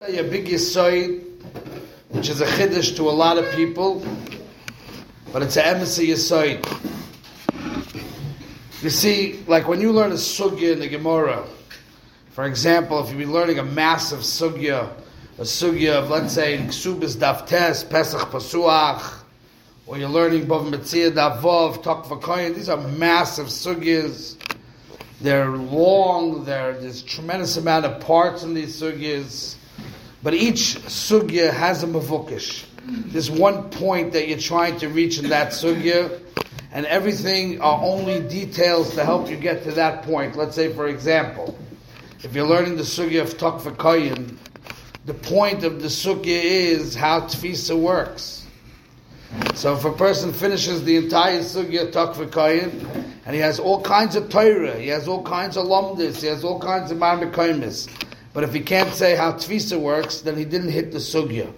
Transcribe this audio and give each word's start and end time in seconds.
a 0.00 0.22
big 0.22 0.46
yisoid, 0.46 1.24
which 2.10 2.28
is 2.28 2.40
a 2.40 2.46
chiddush 2.46 2.94
to 2.94 3.02
a 3.02 3.10
lot 3.10 3.36
of 3.36 3.52
people, 3.56 4.06
but 5.32 5.42
it's 5.42 5.56
an 5.56 5.64
emissary 5.64 6.08
yisoid. 6.08 6.64
You 8.80 8.90
see, 8.90 9.42
like 9.48 9.66
when 9.66 9.80
you 9.80 9.90
learn 9.90 10.12
a 10.12 10.14
sugya 10.14 10.74
in 10.74 10.78
the 10.78 10.86
Gemara, 10.86 11.44
for 12.30 12.44
example, 12.44 13.04
if 13.04 13.10
you 13.10 13.18
be 13.18 13.26
learning 13.26 13.58
a 13.58 13.64
massive 13.64 14.20
sugya, 14.20 14.88
a 15.36 15.42
sugya 15.42 15.94
of 15.94 16.10
let's 16.10 16.32
say 16.32 16.56
Ksubis 16.58 17.16
Daftes, 17.16 17.90
Pesach 17.90 18.20
Pasuach, 18.30 19.24
or 19.88 19.98
you're 19.98 20.08
learning 20.08 20.46
Bav 20.46 20.70
Metzia 20.70 21.10
Davov, 21.10 21.82
Tok 21.82 22.54
these 22.54 22.68
are 22.68 22.76
massive 22.76 23.48
sugyas. 23.48 24.36
They're 25.20 25.50
long, 25.50 26.44
there's 26.44 27.02
tremendous 27.02 27.56
amount 27.56 27.84
of 27.84 28.00
parts 28.00 28.44
in 28.44 28.54
these 28.54 28.80
sugyas. 28.80 29.56
But 30.22 30.34
each 30.34 30.76
sugya 30.86 31.52
has 31.52 31.82
a 31.82 31.86
mavukish. 31.86 32.64
There's 32.86 33.30
one 33.30 33.70
point 33.70 34.12
that 34.14 34.28
you're 34.28 34.38
trying 34.38 34.78
to 34.78 34.88
reach 34.88 35.18
in 35.18 35.28
that 35.28 35.48
sugya, 35.52 36.20
and 36.72 36.86
everything 36.86 37.60
are 37.60 37.80
only 37.82 38.20
details 38.20 38.94
to 38.94 39.04
help 39.04 39.30
you 39.30 39.36
get 39.36 39.62
to 39.64 39.72
that 39.72 40.02
point. 40.02 40.36
Let's 40.36 40.54
say, 40.54 40.72
for 40.72 40.88
example, 40.88 41.56
if 42.24 42.34
you're 42.34 42.46
learning 42.46 42.76
the 42.76 42.82
sugya 42.82 43.22
of 43.22 43.38
Tok 43.38 43.62
the 43.62 45.14
point 45.14 45.64
of 45.64 45.80
the 45.80 45.88
sugya 45.88 46.42
is 46.42 46.94
how 46.94 47.20
tfisa 47.20 47.78
works. 47.78 48.46
So 49.54 49.74
if 49.74 49.84
a 49.84 49.92
person 49.92 50.32
finishes 50.32 50.84
the 50.84 50.96
entire 50.96 51.40
sugya 51.40 51.92
Tok 51.92 52.16
and 53.26 53.34
he 53.34 53.40
has 53.40 53.60
all 53.60 53.82
kinds 53.82 54.16
of 54.16 54.30
Torah, 54.30 54.76
he 54.78 54.88
has 54.88 55.06
all 55.06 55.22
kinds 55.22 55.56
of 55.56 55.66
lumdis, 55.66 56.22
he 56.22 56.26
has 56.26 56.44
all 56.44 56.58
kinds 56.58 56.90
of 56.90 56.98
marmikoimis, 56.98 57.88
but 58.38 58.44
if 58.44 58.54
he 58.54 58.60
can't 58.60 58.94
say 58.94 59.16
how 59.16 59.32
tfisa 59.32 59.80
works, 59.80 60.20
then 60.20 60.36
he 60.36 60.44
didn't 60.44 60.70
hit 60.70 60.92
the 60.92 60.98
sugya. 60.98 61.52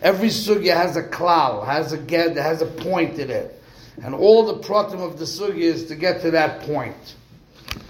Every 0.00 0.28
sugya 0.28 0.76
has 0.76 0.96
a 0.96 1.02
klal, 1.02 1.66
has 1.66 1.92
a 1.92 1.98
get, 1.98 2.36
has 2.36 2.62
a 2.62 2.66
point 2.66 3.18
in 3.18 3.28
it. 3.28 3.60
And 4.04 4.14
all 4.14 4.46
the 4.46 4.62
pratim 4.62 5.00
of 5.00 5.18
the 5.18 5.24
sugya 5.24 5.62
is 5.62 5.86
to 5.86 5.96
get 5.96 6.20
to 6.20 6.30
that 6.30 6.60
point. 6.60 7.16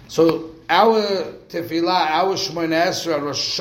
So 0.09 0.53
our 0.71 1.03
tefillah, 1.51 2.09
our 2.09 2.37
Shemona 2.37 2.87
Esra, 2.87 3.21
Rosh 3.21 3.61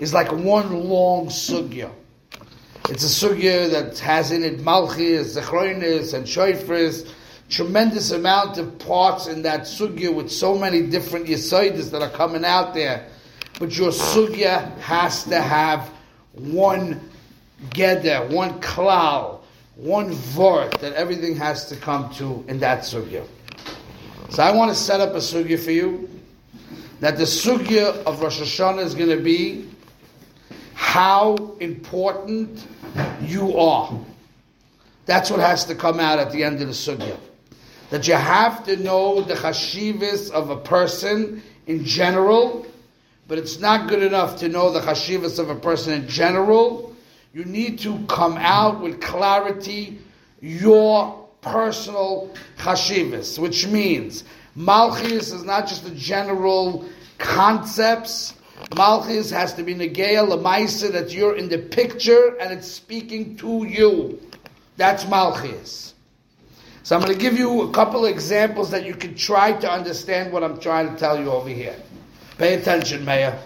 is 0.00 0.12
like 0.12 0.32
one 0.32 0.88
long 0.88 1.28
sugya. 1.28 1.92
It's 2.88 3.04
a 3.04 3.26
sugya 3.28 3.70
that 3.70 4.00
has 4.00 4.32
in 4.32 4.42
it 4.42 4.58
malchis, 4.58 5.38
zechroinis, 5.40 6.12
and 6.12 6.26
shoifris, 6.26 7.08
tremendous 7.48 8.10
amount 8.10 8.58
of 8.58 8.80
parts 8.80 9.28
in 9.28 9.42
that 9.42 9.60
sugya 9.60 10.12
with 10.12 10.28
so 10.28 10.58
many 10.58 10.82
different 10.82 11.26
yisoidis 11.26 11.92
that 11.92 12.02
are 12.02 12.10
coming 12.10 12.44
out 12.44 12.74
there. 12.74 13.06
But 13.62 13.78
your 13.78 13.92
sugya 13.92 14.76
has 14.78 15.22
to 15.26 15.40
have 15.40 15.88
one 16.32 17.00
geder, 17.70 18.28
one 18.28 18.60
klal, 18.60 19.38
one 19.76 20.10
vort 20.10 20.72
that 20.80 20.94
everything 20.94 21.36
has 21.36 21.66
to 21.68 21.76
come 21.76 22.12
to 22.14 22.44
in 22.48 22.58
that 22.58 22.80
sugya. 22.80 23.24
So 24.30 24.42
I 24.42 24.50
want 24.50 24.72
to 24.72 24.74
set 24.74 24.98
up 24.98 25.10
a 25.10 25.18
sugya 25.18 25.60
for 25.60 25.70
you 25.70 26.10
that 26.98 27.16
the 27.16 27.22
sugya 27.22 28.02
of 28.02 28.20
Rosh 28.20 28.40
Hashanah 28.40 28.82
is 28.82 28.96
going 28.96 29.16
to 29.16 29.22
be 29.22 29.70
how 30.74 31.36
important 31.60 32.66
you 33.20 33.56
are. 33.56 33.96
That's 35.06 35.30
what 35.30 35.38
has 35.38 35.66
to 35.66 35.76
come 35.76 36.00
out 36.00 36.18
at 36.18 36.32
the 36.32 36.42
end 36.42 36.60
of 36.62 36.66
the 36.66 36.74
sugya 36.74 37.16
that 37.90 38.08
you 38.08 38.14
have 38.14 38.64
to 38.64 38.74
know 38.74 39.20
the 39.20 39.34
chashivas 39.34 40.32
of 40.32 40.50
a 40.50 40.56
person 40.56 41.40
in 41.68 41.84
general, 41.84 42.66
but 43.32 43.38
it's 43.38 43.58
not 43.60 43.88
good 43.88 44.02
enough 44.02 44.40
to 44.40 44.46
know 44.50 44.70
the 44.70 44.80
chashivas 44.80 45.38
of 45.38 45.48
a 45.48 45.54
person 45.54 45.94
in 45.94 46.06
general. 46.06 46.94
You 47.32 47.46
need 47.46 47.78
to 47.78 48.04
come 48.04 48.36
out 48.36 48.82
with 48.82 49.00
clarity 49.00 50.00
your 50.42 51.26
personal 51.40 52.30
chashivas, 52.58 53.38
which 53.38 53.66
means 53.66 54.24
malchus 54.54 55.32
is 55.32 55.44
not 55.44 55.66
just 55.66 55.82
the 55.84 55.92
general 55.92 56.86
concepts. 57.16 58.34
Malchus 58.76 59.30
has 59.30 59.54
to 59.54 59.62
be 59.62 59.74
negeya 59.74 60.28
lemaisa 60.28 60.92
that 60.92 61.14
you're 61.14 61.34
in 61.34 61.48
the 61.48 61.56
picture 61.56 62.36
and 62.38 62.52
it's 62.52 62.70
speaking 62.70 63.38
to 63.38 63.64
you. 63.64 64.20
That's 64.76 65.08
malchus. 65.08 65.94
So 66.82 66.96
I'm 66.96 67.00
going 67.00 67.14
to 67.14 67.18
give 67.18 67.38
you 67.38 67.62
a 67.62 67.70
couple 67.72 68.04
of 68.04 68.10
examples 68.10 68.72
that 68.72 68.84
you 68.84 68.92
can 68.92 69.14
try 69.14 69.54
to 69.54 69.72
understand 69.72 70.34
what 70.34 70.44
I'm 70.44 70.60
trying 70.60 70.92
to 70.92 70.96
tell 70.96 71.18
you 71.18 71.30
over 71.30 71.48
here. 71.48 71.76
Pay 72.38 72.54
attention, 72.54 73.04
Mayor. 73.04 73.38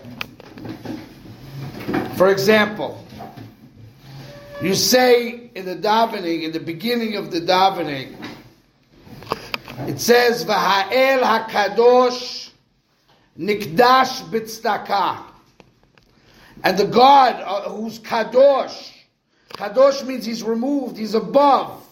For 2.17 2.31
example, 2.31 3.05
you 4.63 4.75
say 4.75 5.51
in 5.55 5.67
the 5.67 5.77
davening, 5.77 6.45
in 6.45 6.53
the 6.53 6.61
beginning 6.61 7.17
of 7.17 7.31
the 7.31 7.41
davening, 7.41 8.17
it 9.87 10.01
says, 10.01 10.45
"V'ha'el 10.45 11.21
hakadosh 11.21 12.51
nikdash 13.39 14.23
b'tzedakah," 14.31 15.23
and 16.65 16.79
the 16.79 16.87
God 16.87 17.35
uh, 17.45 17.69
who's 17.69 17.99
kadosh, 17.99 18.93
kadosh 19.51 20.07
means 20.07 20.25
he's 20.25 20.43
removed, 20.43 20.97
he's 20.97 21.15
above. 21.15 21.83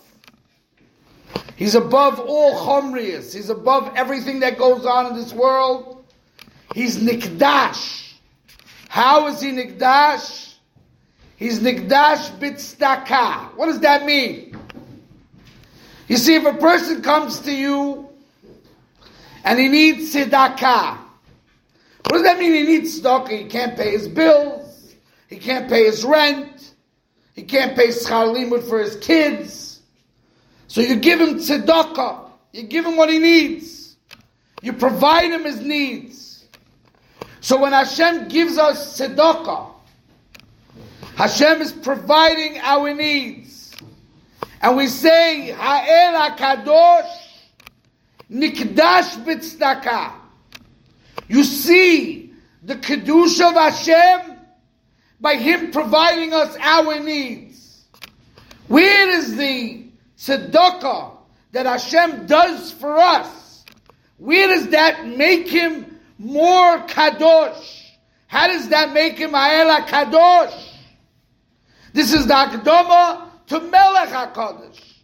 He's 1.57 1.75
above 1.75 2.19
all 2.19 2.59
chomrias. 2.59 3.33
He's 3.33 3.49
above 3.49 3.93
everything 3.95 4.41
that 4.41 4.59
goes 4.59 4.85
on 4.87 5.07
in 5.07 5.15
this 5.15 5.33
world. 5.33 5.94
He's 6.73 6.99
nikdash. 6.99 8.13
How 8.89 9.27
is 9.27 9.41
he 9.41 9.51
nikdash? 9.51 10.55
He's 11.37 11.61
nikdash 11.61 12.39
bitstaka. 12.39 13.57
What 13.57 13.67
does 13.67 13.81
that 13.81 14.07
mean? 14.07 14.57
You 16.09 16.17
see, 16.17 16.35
if 16.35 16.45
a 16.45 16.55
person 16.55 17.03
comes 17.03 17.41
to 17.41 17.53
you 17.53 18.09
and 19.45 19.59
he 19.59 19.69
needs 19.69 20.15
tzedakah, 20.15 20.99
what 22.05 22.13
does 22.13 22.23
that 22.23 22.39
mean? 22.39 22.53
He 22.53 22.63
needs 22.63 23.01
tzedakah. 23.01 23.29
He 23.29 23.45
can't 23.45 23.77
pay 23.77 23.91
his 23.91 24.09
bills. 24.09 24.95
He 25.29 25.39
can't 25.39 25.69
pay 25.69 25.85
his 25.85 26.05
rent. 26.05 26.75
He 27.35 27.43
can't 27.43 27.75
pay 27.75 27.89
schar 27.89 28.33
limud 28.33 28.69
for 28.69 28.79
his 28.79 28.97
kids. 28.97 29.81
So 30.69 30.81
you 30.81 30.97
give 30.97 31.21
him 31.21 31.37
tzedakah. 31.37 32.31
You 32.53 32.63
give 32.63 32.85
him 32.87 32.97
what 32.97 33.09
he 33.09 33.19
needs. 33.19 33.97
You 34.63 34.73
provide 34.73 35.33
him 35.33 35.45
his 35.45 35.61
needs. 35.61 36.14
So 37.45 37.61
when 37.61 37.73
Hashem 37.73 38.29
gives 38.29 38.57
us 38.57 38.99
tzedakah, 38.99 39.71
Hashem 41.17 41.61
is 41.61 41.73
providing 41.73 42.57
our 42.61 42.95
needs. 42.95 43.71
And 44.63 44.79
we 44.79 44.87
say, 44.87 45.51
Ha'el 45.51 46.31
HaKadosh 46.31 47.19
Nikdash 48.33 49.27
B'tzedakah. 49.27 50.13
You 51.29 51.45
see 51.45 52.33
the 52.63 52.77
Kedusha 52.77 53.51
of 53.51 53.55
Hashem 53.57 54.39
by 55.21 55.37
Him 55.37 55.71
providing 55.71 56.33
us 56.33 56.57
our 56.59 56.99
needs. 56.99 57.85
Where 58.69 59.11
is 59.11 59.37
the 59.37 59.85
tzedakah 60.17 61.19
that 61.53 61.67
Hashem 61.67 62.25
does 62.25 62.73
for 62.73 62.97
us, 62.97 63.67
where 64.17 64.49
does 64.49 64.69
that 64.69 65.07
make 65.07 65.47
him 65.47 65.94
more 66.19 66.79
kadosh? 66.87 67.83
How 68.27 68.49
does 68.49 68.69
that 68.69 68.93
make 68.93 69.19
him 69.19 69.31
Ha'ela 69.31 69.87
kadosh? 69.87 70.73
This 71.93 72.13
is 72.13 72.27
the 72.27 72.35
Akdoma 72.35 73.29
to 73.47 73.61
Melech 73.61 74.09
HaKadosh. 74.09 74.95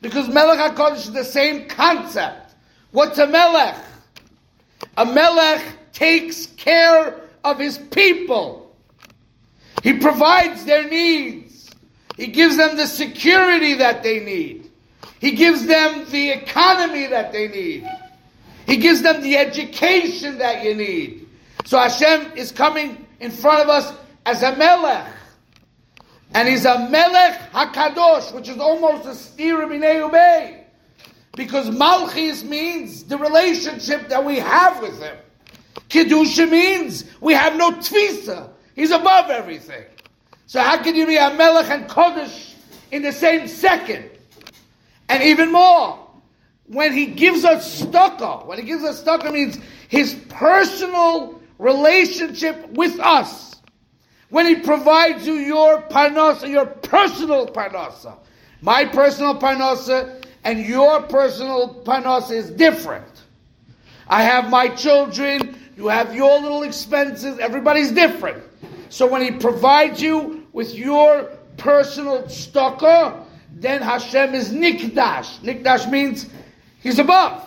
Because 0.00 0.28
Melech 0.28 0.74
HaKadosh 0.74 0.96
is 0.96 1.12
the 1.12 1.24
same 1.24 1.68
concept. 1.68 2.54
What's 2.90 3.18
a 3.18 3.26
Melech? 3.28 3.76
A 4.96 5.06
Melech 5.06 5.62
takes 5.92 6.46
care 6.46 7.20
of 7.44 7.58
his 7.58 7.78
people. 7.78 8.74
He 9.82 9.92
provides 9.98 10.64
their 10.64 10.88
needs. 10.88 11.70
He 12.16 12.26
gives 12.26 12.56
them 12.56 12.76
the 12.76 12.86
security 12.86 13.74
that 13.74 14.02
they 14.02 14.20
need. 14.20 14.70
He 15.20 15.32
gives 15.32 15.66
them 15.66 16.04
the 16.10 16.30
economy 16.30 17.06
that 17.06 17.32
they 17.32 17.48
need. 17.48 17.88
He 18.70 18.76
gives 18.76 19.02
them 19.02 19.20
the 19.20 19.36
education 19.36 20.38
that 20.38 20.62
you 20.62 20.76
need. 20.76 21.26
So 21.64 21.76
Hashem 21.76 22.34
is 22.36 22.52
coming 22.52 23.04
in 23.18 23.32
front 23.32 23.64
of 23.64 23.68
us 23.68 23.92
as 24.24 24.44
a 24.44 24.54
melech. 24.54 25.12
And 26.34 26.48
he's 26.48 26.64
a 26.64 26.88
melech 26.88 27.50
hakadosh, 27.50 28.32
which 28.32 28.48
is 28.48 28.58
almost 28.58 29.06
a 29.06 29.16
steer 29.16 29.56
stira 29.56 30.08
b'nei 30.08 30.62
Because 31.34 31.68
malchis 31.68 32.44
means 32.44 33.02
the 33.02 33.18
relationship 33.18 34.08
that 34.08 34.24
we 34.24 34.36
have 34.36 34.80
with 34.80 35.02
him. 35.02 35.16
Kedusha 35.88 36.48
means 36.48 37.06
we 37.20 37.34
have 37.34 37.56
no 37.56 37.72
tfisa. 37.72 38.50
He's 38.76 38.92
above 38.92 39.30
everything. 39.30 39.84
So 40.46 40.60
how 40.60 40.80
can 40.80 40.94
you 40.94 41.08
be 41.08 41.16
a 41.16 41.34
melech 41.34 41.70
and 41.70 41.88
kodesh 41.88 42.54
in 42.92 43.02
the 43.02 43.10
same 43.10 43.48
second? 43.48 44.08
And 45.08 45.24
even 45.24 45.50
more, 45.50 46.09
when 46.70 46.92
he 46.92 47.06
gives 47.06 47.44
us 47.44 47.82
tzedakah, 47.82 48.46
when 48.46 48.58
he 48.58 48.64
gives 48.64 48.84
us 48.84 49.02
tzedakah 49.02 49.32
means 49.32 49.58
his 49.88 50.14
personal 50.28 51.40
relationship 51.58 52.68
with 52.70 52.98
us. 53.00 53.50
when 54.30 54.46
He 54.46 54.56
provides 54.56 55.26
you 55.26 55.34
your 55.34 55.82
parnasa, 55.82 56.48
your 56.48 56.66
personal 56.66 57.48
parnasa. 57.48 58.16
My 58.62 58.84
personal 58.84 59.38
parnasa 59.38 60.24
and 60.44 60.60
your 60.60 61.02
personal 61.02 61.82
parnasa 61.84 62.32
is 62.32 62.50
different. 62.50 63.24
I 64.06 64.22
have 64.22 64.48
my 64.48 64.68
children, 64.68 65.56
you 65.76 65.88
have 65.88 66.14
your 66.14 66.40
little 66.40 66.62
expenses, 66.62 67.38
everybody's 67.38 67.92
different. 67.92 68.42
So 68.88 69.06
when 69.06 69.22
He 69.22 69.32
provides 69.32 70.00
you 70.00 70.46
with 70.52 70.74
your 70.74 71.24
personal 71.56 72.28
stalker, 72.28 73.24
then 73.52 73.82
Hashem 73.82 74.34
is 74.34 74.52
Nikdash. 74.52 75.40
Nikdash 75.40 75.90
means 75.90 76.26
He's 76.80 76.98
above. 76.98 77.46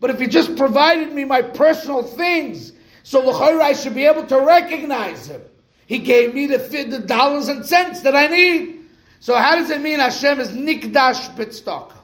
But 0.00 0.10
if 0.10 0.20
He 0.20 0.26
just 0.26 0.56
provided 0.56 1.12
me 1.12 1.24
my 1.24 1.42
personal 1.42 2.02
things, 2.02 2.72
so 3.02 3.20
l'chayra 3.20 3.60
I 3.60 3.72
should 3.72 3.94
be 3.94 4.04
able 4.04 4.26
to 4.26 4.40
recognize 4.40 5.26
Him. 5.26 5.42
He 5.86 5.98
gave 5.98 6.34
me 6.34 6.46
the, 6.46 6.58
the 6.58 6.98
dollars 6.98 7.48
and 7.48 7.64
cents 7.64 8.02
that 8.02 8.14
I 8.14 8.26
need. 8.26 8.80
So 9.20 9.34
how 9.34 9.56
does 9.56 9.70
it 9.70 9.80
mean 9.80 9.98
Hashem 9.98 10.38
is 10.38 10.50
Nikdash 10.50 11.34
Bitzdaka? 11.34 11.94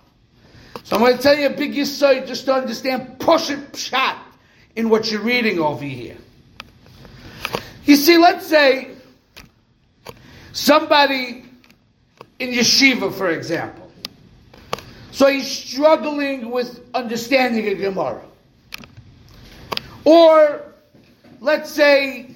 So 0.84 0.96
I'm 0.96 1.02
going 1.02 1.16
to 1.16 1.22
tell 1.22 1.36
you 1.36 1.46
a 1.46 1.50
big 1.50 1.74
yisod 1.74 2.26
just 2.26 2.44
to 2.46 2.54
understand 2.54 3.18
Poshet 3.18 3.70
Pshat 3.72 4.18
in 4.76 4.88
what 4.88 5.10
you're 5.10 5.22
reading 5.22 5.58
over 5.58 5.84
here. 5.84 6.16
You 7.84 7.96
see, 7.96 8.18
let's 8.18 8.46
say 8.46 8.90
somebody 10.52 11.44
in 12.38 12.50
yeshiva, 12.50 13.12
for 13.12 13.30
example. 13.30 13.83
So 15.14 15.28
he's 15.28 15.48
struggling 15.48 16.50
with 16.50 16.80
understanding 16.92 17.68
a 17.68 17.76
Gemara. 17.76 18.20
Or, 20.04 20.60
let's 21.38 21.70
say, 21.70 22.34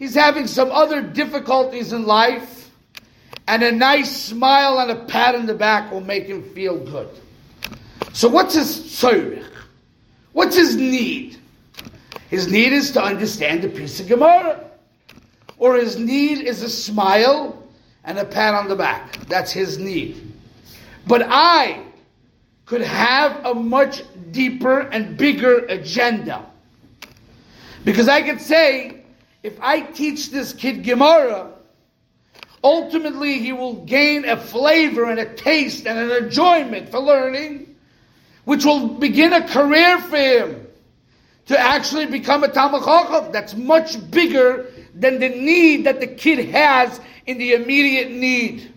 he's 0.00 0.12
having 0.12 0.48
some 0.48 0.72
other 0.72 1.00
difficulties 1.00 1.92
in 1.92 2.04
life, 2.04 2.72
and 3.46 3.62
a 3.62 3.70
nice 3.70 4.10
smile 4.10 4.80
and 4.80 4.90
a 4.90 5.04
pat 5.04 5.36
on 5.36 5.46
the 5.46 5.54
back 5.54 5.92
will 5.92 6.00
make 6.00 6.26
him 6.26 6.42
feel 6.42 6.76
good. 6.76 7.08
So 8.12 8.28
what's 8.28 8.54
his 8.54 8.78
tzorich? 8.78 9.46
What's 10.32 10.56
his 10.56 10.74
need? 10.74 11.38
His 12.30 12.50
need 12.50 12.72
is 12.72 12.90
to 12.92 13.00
understand 13.00 13.64
a 13.64 13.68
piece 13.68 14.00
of 14.00 14.08
Gemara. 14.08 14.58
Or 15.56 15.76
his 15.76 15.96
need 15.96 16.40
is 16.40 16.64
a 16.64 16.68
smile 16.68 17.64
and 18.02 18.18
a 18.18 18.24
pat 18.24 18.54
on 18.54 18.66
the 18.66 18.74
back. 18.74 19.24
That's 19.28 19.52
his 19.52 19.78
need. 19.78 20.32
But 21.06 21.22
I 21.28 21.84
could 22.72 22.80
have 22.80 23.44
a 23.44 23.52
much 23.52 24.02
deeper 24.30 24.80
and 24.80 25.18
bigger 25.18 25.58
agenda. 25.66 26.42
Because 27.84 28.08
I 28.08 28.22
could 28.22 28.40
say, 28.40 29.02
if 29.42 29.60
I 29.60 29.82
teach 29.82 30.30
this 30.30 30.54
kid 30.54 30.82
Gemara, 30.82 31.52
ultimately 32.64 33.40
he 33.40 33.52
will 33.52 33.84
gain 33.84 34.24
a 34.24 34.38
flavor 34.38 35.04
and 35.10 35.20
a 35.20 35.34
taste 35.34 35.86
and 35.86 35.98
an 35.98 36.24
enjoyment 36.24 36.88
for 36.88 36.98
learning, 36.98 37.76
which 38.46 38.64
will 38.64 38.88
begin 38.88 39.34
a 39.34 39.46
career 39.46 40.00
for 40.00 40.16
him 40.16 40.66
to 41.48 41.58
actually 41.58 42.06
become 42.06 42.42
a 42.42 42.48
Talmud 42.48 42.84
Chacham. 42.84 43.32
That's 43.32 43.54
much 43.54 44.10
bigger 44.10 44.72
than 44.94 45.20
the 45.20 45.28
need 45.28 45.84
that 45.84 46.00
the 46.00 46.06
kid 46.06 46.48
has 46.48 47.02
in 47.26 47.36
the 47.36 47.52
immediate 47.52 48.10
need. 48.10 48.71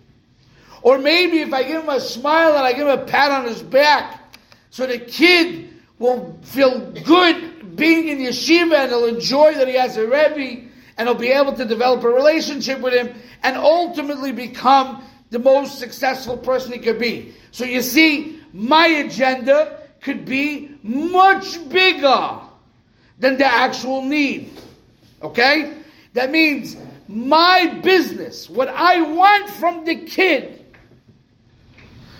Or 0.85 0.99
maybe 0.99 1.39
if 1.39 1.51
I 1.51 1.63
give 1.63 1.81
him 1.81 1.89
a 1.89 1.99
smile 1.99 2.49
and 2.49 2.59
I 2.59 2.71
give 2.71 2.87
him 2.87 2.99
a 2.99 3.05
pat 3.05 3.31
on 3.31 3.45
his 3.45 3.63
back, 3.63 4.35
so 4.69 4.85
the 4.85 4.99
kid 4.99 5.69
will 5.97 6.37
feel 6.43 6.91
good 6.91 7.75
being 7.75 8.09
in 8.09 8.19
yeshiva 8.19 8.83
and 8.83 8.91
he'll 8.91 9.07
enjoy 9.07 9.55
that 9.55 9.67
he 9.67 9.73
has 9.73 9.97
a 9.97 10.03
Rebbe 10.03 10.69
and 10.95 11.07
he'll 11.07 11.15
be 11.15 11.29
able 11.29 11.53
to 11.53 11.65
develop 11.65 12.03
a 12.03 12.09
relationship 12.09 12.81
with 12.81 12.93
him 12.93 13.15
and 13.41 13.57
ultimately 13.57 14.31
become 14.31 15.03
the 15.31 15.39
most 15.39 15.79
successful 15.79 16.37
person 16.37 16.71
he 16.73 16.77
could 16.77 16.99
be. 16.99 17.33
So 17.49 17.65
you 17.65 17.81
see, 17.81 18.39
my 18.53 18.85
agenda 18.85 19.81
could 20.01 20.23
be 20.23 20.77
much 20.83 21.67
bigger 21.67 22.41
than 23.17 23.39
the 23.39 23.47
actual 23.47 24.03
need. 24.03 24.51
Okay? 25.23 25.73
That 26.13 26.29
means 26.29 26.77
my 27.07 27.79
business, 27.81 28.47
what 28.51 28.67
I 28.67 29.01
want 29.01 29.49
from 29.49 29.83
the 29.83 29.95
kid, 29.95 30.54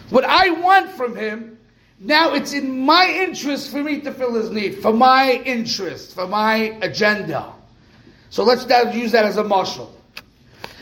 what 0.10 0.24
I 0.24 0.50
want 0.50 0.92
from 0.92 1.16
him, 1.16 1.58
now 2.00 2.34
it's 2.34 2.54
in 2.54 2.86
my 2.86 3.08
interest 3.08 3.72
for 3.72 3.82
me 3.82 4.02
to 4.02 4.12
fill 4.12 4.34
his 4.36 4.52
need, 4.52 4.82
for 4.82 4.94
my 4.94 5.42
interest, 5.46 6.14
for 6.14 6.28
my 6.28 6.78
agenda. 6.82 7.54
So 8.30 8.44
let's 8.44 8.66
now 8.68 8.92
use 8.92 9.12
that 9.14 9.26
as 9.26 9.38
a 9.38 9.44
marshal. 9.44 9.96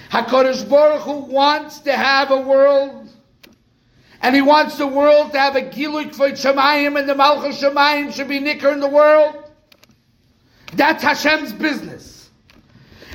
HaKadosh 0.09 0.69
Baruch 0.69 1.01
Hu 1.01 1.19
wants 1.25 1.79
to 1.79 1.93
have 1.93 2.31
a 2.31 2.39
world, 2.39 3.09
and 4.21 4.35
he 4.35 4.41
wants 4.41 4.77
the 4.77 4.87
world 4.87 5.31
to 5.33 5.39
have 5.39 5.55
a 5.55 5.61
Giluk 5.61 6.15
for 6.15 6.29
Shemayim, 6.29 6.99
and 6.99 7.07
the 7.07 7.15
Malchus 7.15 7.61
Shemayim 7.61 8.13
should 8.13 8.27
be 8.27 8.39
nicker 8.39 8.69
in 8.69 8.79
the 8.79 8.89
world. 8.89 9.43
That's 10.73 11.03
Hashem's 11.03 11.53
business. 11.53 12.29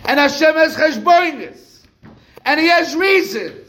And 0.05 0.19
Hashem 0.19 0.55
has 0.55 0.77
cheshbonis. 0.77 1.81
And 2.45 2.59
He 2.59 2.69
has 2.69 2.95
reasons. 2.97 3.68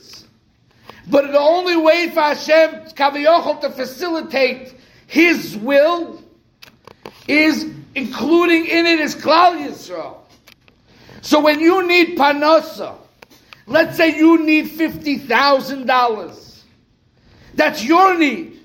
But 1.10 1.32
the 1.32 1.40
only 1.40 1.76
way 1.76 2.10
for 2.10 2.22
Hashem 2.22 2.92
Kavayochel 2.92 3.62
to 3.62 3.72
facilitate 3.72 4.76
His 5.08 5.58
will 5.58 6.24
is 7.28 7.66
including 7.96 8.68
in 8.68 8.86
it 8.86 9.00
His 9.00 9.16
Klal 9.16 9.60
Yisrael. 9.60 10.18
So 11.22 11.40
when 11.40 11.60
you 11.60 11.88
need 11.88 12.16
panosa, 12.18 12.96
let's 13.66 13.98
say 13.98 14.16
you 14.16 14.46
need 14.46 14.68
$50,000. 14.68 16.62
That's 17.56 17.84
your 17.84 18.18
need. 18.18 18.60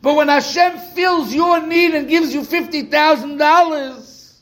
But 0.00 0.14
when 0.14 0.28
Hashem 0.28 0.78
fills 0.94 1.34
your 1.34 1.66
need 1.66 1.94
and 1.94 2.08
gives 2.08 2.32
you 2.32 2.42
$50,000, 2.42 4.34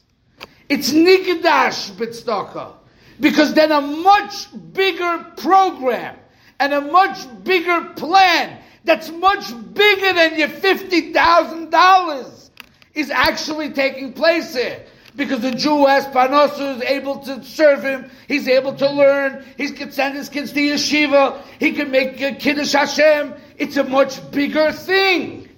it's 0.68 0.90
Nikdash 0.92 1.92
Bitzdaka. 1.92 2.74
Because 3.18 3.54
then 3.54 3.72
a 3.72 3.80
much 3.80 4.48
bigger 4.74 5.24
program 5.38 6.16
and 6.60 6.72
a 6.72 6.80
much 6.80 7.26
bigger 7.44 7.92
plan 7.96 8.58
that's 8.84 9.10
much 9.10 9.48
bigger 9.74 10.12
than 10.12 10.38
your 10.38 10.48
$50,000 10.48 12.50
is 12.94 13.10
actually 13.10 13.70
taking 13.70 14.12
place 14.12 14.54
here. 14.54 14.84
Because 15.16 15.42
the 15.42 15.52
Jew 15.52 15.86
as 15.86 16.06
Panosu 16.06 16.76
is 16.76 16.82
able 16.82 17.18
to 17.20 17.42
serve 17.44 17.82
him, 17.82 18.10
he's 18.26 18.48
able 18.48 18.74
to 18.74 18.90
learn, 18.90 19.44
he 19.56 19.70
can 19.70 19.92
send 19.92 20.16
his 20.16 20.28
kids 20.28 20.52
to 20.52 20.60
yeshiva, 20.60 21.40
he 21.60 21.72
can 21.72 21.90
make 21.90 22.20
a 22.20 22.34
Kiddush 22.34 22.72
Hashem. 22.72 23.34
It's 23.56 23.76
a 23.76 23.84
much 23.84 24.30
bigger 24.32 24.72
thing. 24.72 25.48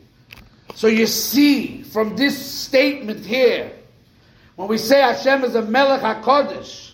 So 0.75 0.89
you 0.89 1.07
see 1.07 1.83
from 1.83 2.17
this 2.17 2.39
statement 2.39 3.25
here, 3.25 3.73
when 4.57 4.69
we 4.69 4.77
say 4.77 5.01
Hashem 5.01 5.45
is 5.45 5.55
a 5.55 5.63
Melech 5.63 6.03
HaKodesh, 6.03 6.93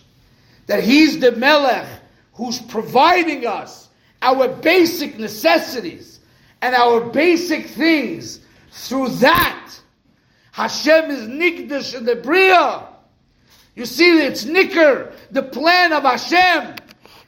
that 0.67 0.83
He's 0.83 1.19
the 1.19 1.33
Melech 1.33 1.87
who's 2.33 2.59
providing 2.59 3.45
us 3.45 3.82
our 4.23 4.47
basic 4.47 5.19
necessities 5.19 6.19
and 6.61 6.73
our 6.73 7.01
basic 7.01 7.67
things, 7.67 8.39
through 8.71 9.09
that, 9.09 9.69
Hashem 10.53 11.11
is 11.11 11.27
Nikdash 11.27 11.95
in 11.95 12.05
the 12.05 12.15
Bria. 12.15 12.87
You 13.75 13.85
see, 13.85 14.19
it's 14.23 14.45
Nicker, 14.45 15.13
the 15.31 15.43
plan 15.43 15.93
of 15.93 16.03
Hashem. 16.03 16.75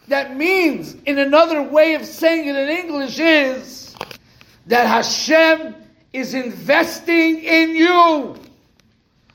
That 0.08 0.38
means, 0.38 0.96
in 1.06 1.20
another 1.20 1.64
way 1.64 1.96
of 1.96 2.06
saying 2.06 2.48
it 2.48 2.56
in 2.56 2.70
English, 2.70 3.20
is 3.20 3.96
that 4.68 4.88
Hashem 4.88 5.75
is 6.14 6.34
investing 6.34 7.44
in 7.44 7.75
you. 7.75 8.38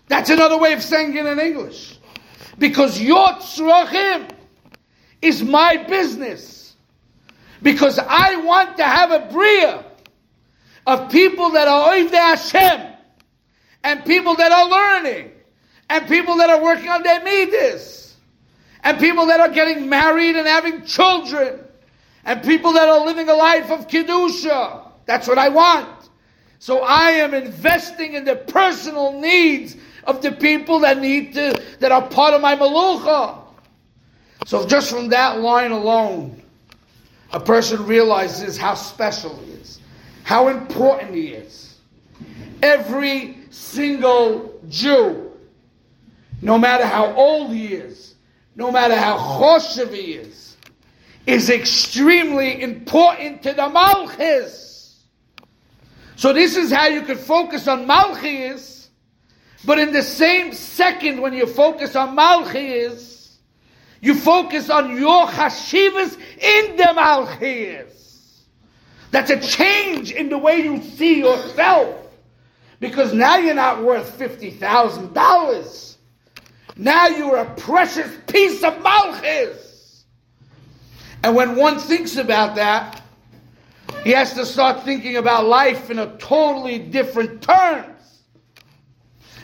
That's 0.09 0.31
another 0.31 0.59
way 0.59 0.73
of 0.73 0.83
saying 0.83 1.17
it 1.17 1.27
in 1.27 1.39
English. 1.39 1.99
Because 2.59 3.01
your 3.01 3.29
tzrachim 3.29 4.31
is 5.21 5.43
my 5.43 5.77
business. 5.77 6.60
Because 7.63 7.99
I 7.99 8.37
want 8.37 8.77
to 8.79 8.85
have 8.85 9.11
a 9.11 9.33
bria 9.33 9.85
of 10.87 11.11
people 11.11 11.51
that 11.51 11.69
are 11.69 11.93
oiv 11.93 12.11
Hashem, 12.11 12.95
and 13.85 14.05
people 14.05 14.35
that 14.37 14.53
are 14.53 14.69
learning, 14.69 15.31
and 15.89 16.07
people 16.09 16.37
that 16.37 16.51
are 16.51 16.63
working 16.63 16.89
on 16.89 17.03
their 17.03 17.23
midas, 17.23 18.17
and 18.83 18.99
people 18.99 19.27
that 19.27 19.41
are 19.41 19.51
getting 19.51 19.89
married 19.89 20.37
and 20.37 20.47
having 20.47 20.85
children, 20.85 21.61
and 22.25 22.43
people 22.43 22.73
that 22.73 22.89
are 22.89 23.05
living 23.05 23.29
a 23.29 23.35
life 23.35 23.71
of 23.71 23.89
kedusha. 23.89 24.89
That's 25.07 25.27
what 25.29 25.39
I 25.39 25.49
want. 25.49 25.89
So 26.59 26.81
I 26.81 27.11
am 27.13 27.35
investing 27.35 28.15
in 28.15 28.25
the 28.25 28.37
personal 28.37 29.19
needs 29.19 29.77
of 30.05 30.23
the 30.23 30.33
people 30.33 30.81
that 30.81 30.99
need 30.99 31.35
to, 31.35 31.61
that 31.81 31.91
are 31.91 32.07
part 32.07 32.35
of 32.35 32.41
my 32.41 32.57
malucha. 32.57 33.39
So 34.47 34.67
just 34.67 34.91
from 34.91 35.09
that 35.09 35.41
line 35.41 35.73
alone, 35.73 36.43
a 37.33 37.41
person 37.41 37.87
realizes 37.87 38.57
how 38.57 38.75
special 38.75 39.37
he 39.37 39.53
is, 39.53 39.81
how 40.25 40.49
important 40.49 41.15
he 41.15 41.29
is. 41.29 41.79
Every 42.63 43.39
single 43.51 44.61
Jew, 44.69 45.33
no 46.43 46.59
matter 46.59 46.87
how 46.87 47.15
old 47.15 47.53
he 47.53 47.75
is, 47.75 48.15
no 48.57 48.71
matter 48.71 48.97
how 48.97 49.17
choshev 49.17 49.93
he 49.93 50.15
is, 50.15 50.57
is 51.27 51.51
extremely 51.51 52.63
important 52.63 53.43
to 53.45 53.53
the 53.53 53.63
Malchis. 53.63 54.97
So 56.17 56.33
this 56.33 56.57
is 56.57 56.71
how 56.71 56.87
you 56.87 57.03
can 57.03 57.17
focus 57.17 57.69
on 57.69 57.87
Malchis, 57.87 58.89
but 59.65 59.79
in 59.79 59.93
the 59.93 60.03
same 60.03 60.53
second 60.53 61.21
when 61.21 61.33
you 61.33 61.47
focus 61.47 61.95
on 61.97 62.15
Malchus, 62.15 63.20
you 64.01 64.15
focus 64.15 64.71
on 64.71 64.97
your 64.97 65.27
chashivas 65.27 66.19
in 66.39 66.77
the 66.77 66.93
Malchus. 66.95 68.47
That's 69.11 69.31
a 69.31 69.41
change 69.41 70.13
in 70.13 70.29
the 70.29 70.39
way 70.39 70.61
you 70.61 70.83
see 70.83 71.19
yourself. 71.19 71.97
Because 72.79 73.13
now 73.13 73.37
you're 73.37 73.55
not 73.55 73.83
worth 73.83 74.19
$50,000. 74.19 75.97
Now 76.77 77.09
you're 77.09 77.37
a 77.37 77.55
precious 77.57 78.11
piece 78.27 78.63
of 78.63 78.81
Malchus. 78.83 80.05
And 81.23 81.37
when 81.37 81.57
one 81.57 81.79
thinks 81.79 82.17
about 82.17 82.55
that, 82.57 83.03
he 84.05 84.11
has 84.13 84.33
to 84.35 84.47
start 84.47 84.83
thinking 84.85 85.17
about 85.17 85.45
life 85.45 85.91
in 85.91 85.99
a 85.99 86.17
totally 86.17 86.79
different 86.79 87.43
terms. 87.43 88.23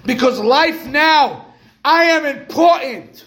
Because 0.06 0.38
life 0.40 0.86
now, 0.86 1.46
I 1.84 2.04
am 2.04 2.24
important. 2.24 3.24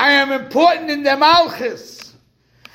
I 0.00 0.12
am 0.12 0.32
important 0.32 0.90
in 0.90 1.02
the 1.02 1.14
Malchus. 1.14 2.14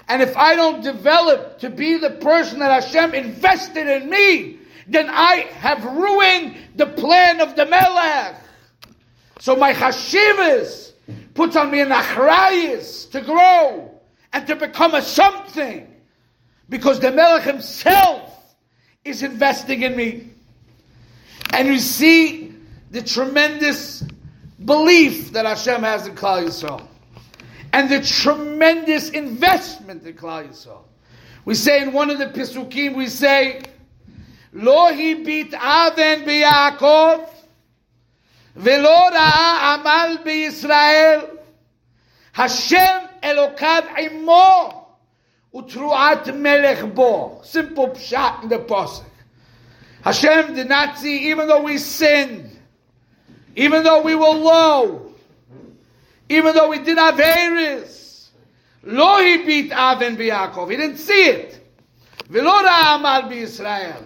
And 0.07 0.21
if 0.21 0.37
I 0.37 0.55
don't 0.55 0.83
develop 0.83 1.57
to 1.61 1.71
be 1.71 1.97
the 1.97 2.11
person 2.11 2.59
that 2.59 2.83
Hashem 2.83 3.15
invested 3.15 3.87
in 3.87 4.11
me, 4.11 4.59
then 4.87 5.09
I 5.09 5.47
have 5.57 5.83
ruined 5.83 6.55
the 6.75 6.85
plan 6.85 7.41
of 7.41 7.55
the 7.55 7.65
Melech. 7.65 8.39
So 9.39 9.55
my 9.55 9.73
chashivas 9.73 10.91
puts 11.33 11.55
on 11.55 11.71
me 11.71 11.79
an 11.79 11.89
achrayis 11.89 13.09
to 13.09 13.21
grow 13.21 13.99
and 14.31 14.45
to 14.45 14.55
become 14.55 14.93
a 14.93 15.01
something. 15.01 15.91
Because 16.69 16.99
the 16.99 17.11
Melech 17.11 17.41
himself 17.41 18.55
is 19.03 19.23
investing 19.23 19.81
in 19.81 19.95
me. 19.95 20.29
And 21.53 21.67
you 21.67 21.79
see 21.79 22.53
the 22.91 23.01
tremendous 23.01 24.03
belief 24.63 25.31
that 25.31 25.47
Hashem 25.47 25.81
has 25.81 26.05
in 26.05 26.13
Klal 26.13 26.45
Yisrael 26.45 26.87
And 27.74 27.88
the 27.88 28.00
tremendous 28.00 29.10
investment 29.10 30.04
in 30.04 30.14
Klal 30.14 30.48
Yisrael. 30.48 30.82
We 31.44 31.54
say 31.54 31.82
in 31.82 31.92
one 31.92 32.10
of 32.10 32.18
the 32.18 32.26
Pisukim, 32.26 32.96
we 32.96 33.06
say, 33.06 33.62
לא 34.52 34.90
הביט 34.90 35.54
אבן 35.54 36.24
ביעקב 36.24 37.18
ולא 38.56 39.08
ראה 39.08 39.74
עמל 39.74 40.16
בישראל. 40.24 41.20
השם 42.36 42.98
אלוקיו 43.24 43.82
עמו 43.98 44.86
ותרועת 45.54 46.28
מלך 46.28 46.84
בו. 46.94 47.42
Simple 47.44 47.88
pshat 47.94 48.44
in 48.44 48.48
the 48.48 48.58
pasuk. 48.58 49.04
Hashem 50.02 50.54
did 50.54 50.68
not 50.68 50.98
see, 50.98 51.30
even 51.30 51.46
though 51.46 51.62
we 51.62 51.76
sinned, 51.76 52.50
even 53.54 53.82
though 53.82 54.00
we 54.00 54.14
were 54.14 54.30
low, 54.30 55.12
even 56.28 56.54
though 56.54 56.68
we 56.68 56.78
did 56.78 56.98
have 56.98 57.16
Averis, 57.16 58.28
lo 58.84 59.18
beat 59.44 59.72
Aven 59.72 60.16
b'Yaakov. 60.16 60.70
He 60.70 60.76
didn't 60.76 60.98
see 60.98 61.24
it. 61.24 61.56
ולא 62.30 62.60
ראה 62.62 62.94
עמל 62.94 63.28
בישראל. 63.28 64.04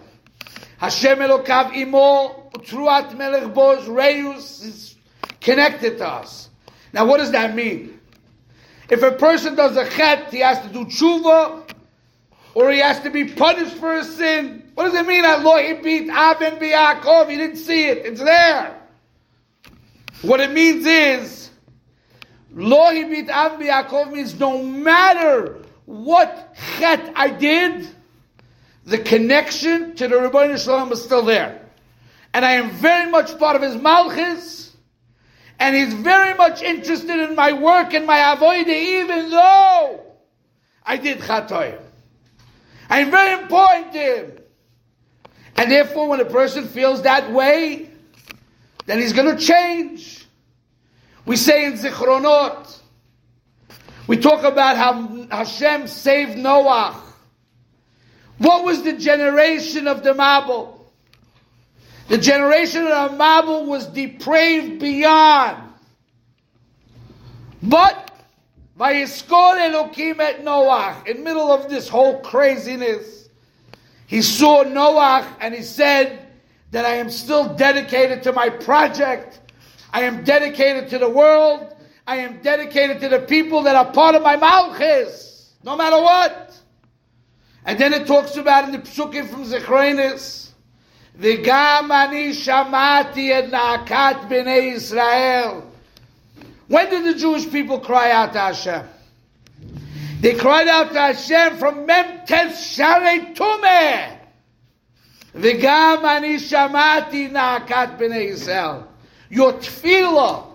Hashem 0.79 1.19
Elokav 1.19 1.75
Imo 1.75 2.51
Truat 2.59 3.17
Melech 3.17 3.53
Boz 3.55 3.87
Reus 3.87 4.63
is 4.63 4.97
connected 5.41 5.99
to 5.99 6.07
us. 6.07 6.49
Now, 6.93 7.07
what 7.07 7.19
does 7.19 7.33
that 7.33 7.55
mean? 7.55 8.01
If 8.89 9.03
a 9.03 9.13
person 9.13 9.55
does 9.55 9.77
a 9.77 9.89
chet, 9.89 10.31
he 10.31 10.41
has 10.41 10.61
to 10.61 10.69
do 10.69 10.85
tshuva, 10.85 11.71
or 12.55 12.71
he 12.71 12.79
has 12.79 13.01
to 13.01 13.11
be 13.11 13.25
punished 13.25 13.77
for 13.77 13.97
a 13.97 14.05
sin. 14.05 14.71
What 14.75 14.85
does 14.85 14.95
it 14.95 15.07
mean? 15.07 15.25
Allah 15.25 15.81
beat 15.83 16.09
Aben 16.09 16.57
Biyakov. 16.57 17.31
He 17.31 17.37
didn't 17.37 17.57
see 17.57 17.87
it. 17.87 17.99
It's 18.07 18.21
there. 18.21 18.81
What 20.23 20.41
it 20.41 20.53
means 20.53 20.87
is, 20.87 21.51
Lo 22.54 22.92
beat 22.92 23.30
Aben 23.30 23.60
Biyakov 23.60 24.12
means 24.12 24.40
no 24.40 24.64
matter 24.64 25.60
what 25.86 26.56
chet 26.78 27.12
I 27.16 27.30
did, 27.30 27.88
the 28.86 28.98
connection 28.98 29.96
to 29.96 30.08
the 30.08 30.16
Ribbono 30.16 30.64
Shel 30.64 30.80
Olam 30.80 30.92
is 30.92 31.04
still 31.04 31.24
there. 31.24 31.62
And 32.34 32.46
I 32.46 32.54
am 32.54 32.72
very 32.72 33.10
much 33.10 33.38
part 33.40 33.56
of 33.56 33.62
his 33.62 33.76
Malchus, 33.76 34.76
and 35.60 35.76
he's 35.76 35.94
very 35.94 36.36
much 36.36 36.62
interested 36.62 37.30
in 37.30 37.36
my 37.36 37.54
work 37.54 37.94
and 37.94 38.06
my 38.06 38.18
avodah, 38.18 38.68
even 38.68 39.30
though 39.30 40.06
I 40.86 40.98
did 40.98 41.20
chatoyim. 41.20 41.80
I 42.90 43.00
am 43.00 43.12
very 43.12 43.42
important 43.42 43.94
to 43.94 44.00
him. 44.00 44.40
And 45.56 45.72
therefore, 45.72 46.08
when 46.08 46.20
a 46.20 46.26
person 46.26 46.68
feels 46.68 47.04
that 47.04 47.32
way, 47.32 47.90
then 48.86 49.00
he's 49.00 49.14
going 49.14 49.36
to 49.36 49.44
change. 49.44 50.19
We 51.26 51.36
say 51.36 51.66
in 51.66 51.74
Zichronot, 51.74 52.80
we 54.08 54.18
talk 54.18 54.44
about 54.44 54.78
how 54.78 55.28
Hashem 55.30 55.88
saved 55.88 56.38
Noah 56.38 57.04
what 58.40 58.64
was 58.64 58.84
the 58.84 58.94
generation 58.94 59.88
of 59.88 60.02
the 60.02 60.14
Mabul? 60.14 60.74
The 62.08 62.18
generation 62.18 62.88
of 62.88 63.12
the 63.12 63.18
Mabul 63.18 63.68
was 63.68 63.86
depraved 63.86 64.80
beyond. 64.80 65.62
But 67.62 68.12
Vayiskol 68.80 69.60
Elokim 69.60 70.20
et 70.20 70.44
Noach, 70.44 71.06
in 71.06 71.24
middle 71.24 71.52
of 71.52 71.70
this 71.70 71.90
whole 71.90 72.22
craziness, 72.22 73.28
he 74.08 74.22
saw 74.22 74.64
Noach 74.64 75.28
and 75.42 75.54
he 75.54 75.62
said 75.62 76.26
that 76.72 76.86
I 76.86 76.96
am 76.96 77.10
still 77.10 77.54
dedicated 77.56 78.24
to 78.24 78.32
my 78.32 78.48
project. 78.48 79.42
I 79.92 80.04
am 80.04 80.24
dedicated 80.24 80.90
to 80.90 80.98
the 80.98 81.10
world. 81.10 81.76
I 82.06 82.18
am 82.18 82.42
dedicated 82.42 83.02
to 83.02 83.10
the 83.10 83.20
people 83.20 83.64
that 83.64 83.76
are 83.76 83.92
part 83.92 84.16
of 84.16 84.24
my 84.24 84.36
Malchus, 84.36 85.54
no 85.64 85.76
matter 85.76 86.02
what. 86.02 86.58
And 87.66 87.78
then 87.78 87.94
it 87.94 88.08
talks 88.08 88.36
about 88.36 88.66
in 88.66 88.72
the 88.72 88.80
psukim 88.80 89.28
from 89.28 89.44
Zechronis, 89.46 90.50
V'gam 91.20 91.92
ani 91.92 92.30
shamati 92.30 93.30
et 93.30 93.52
na'akat 93.52 94.30
b'nei 94.30 94.74
Israel. 94.74 95.72
When 96.68 96.90
did 96.90 97.06
the 97.06 97.20
Jewish 97.20 97.50
people 97.52 97.80
cry 97.80 98.12
out 98.12 98.34
to 98.34 98.40
Hashem? 98.40 98.88
They 100.22 100.36
cried 100.36 100.68
out 100.68 100.94
to 100.94 101.00
Hashem 101.00 101.58
from 101.58 101.86
Mem 101.86 102.26
Tes 102.26 102.76
Sharei 102.76 103.36
Tumeh. 103.36 104.18
V'gam 105.36 106.04
ani 106.04 106.38
shamati 106.38 107.30
na'akat 107.30 108.00
b'nei 108.00 108.30
Israel. 108.30 108.89
Your 109.30 109.54
tefillah 109.54 110.46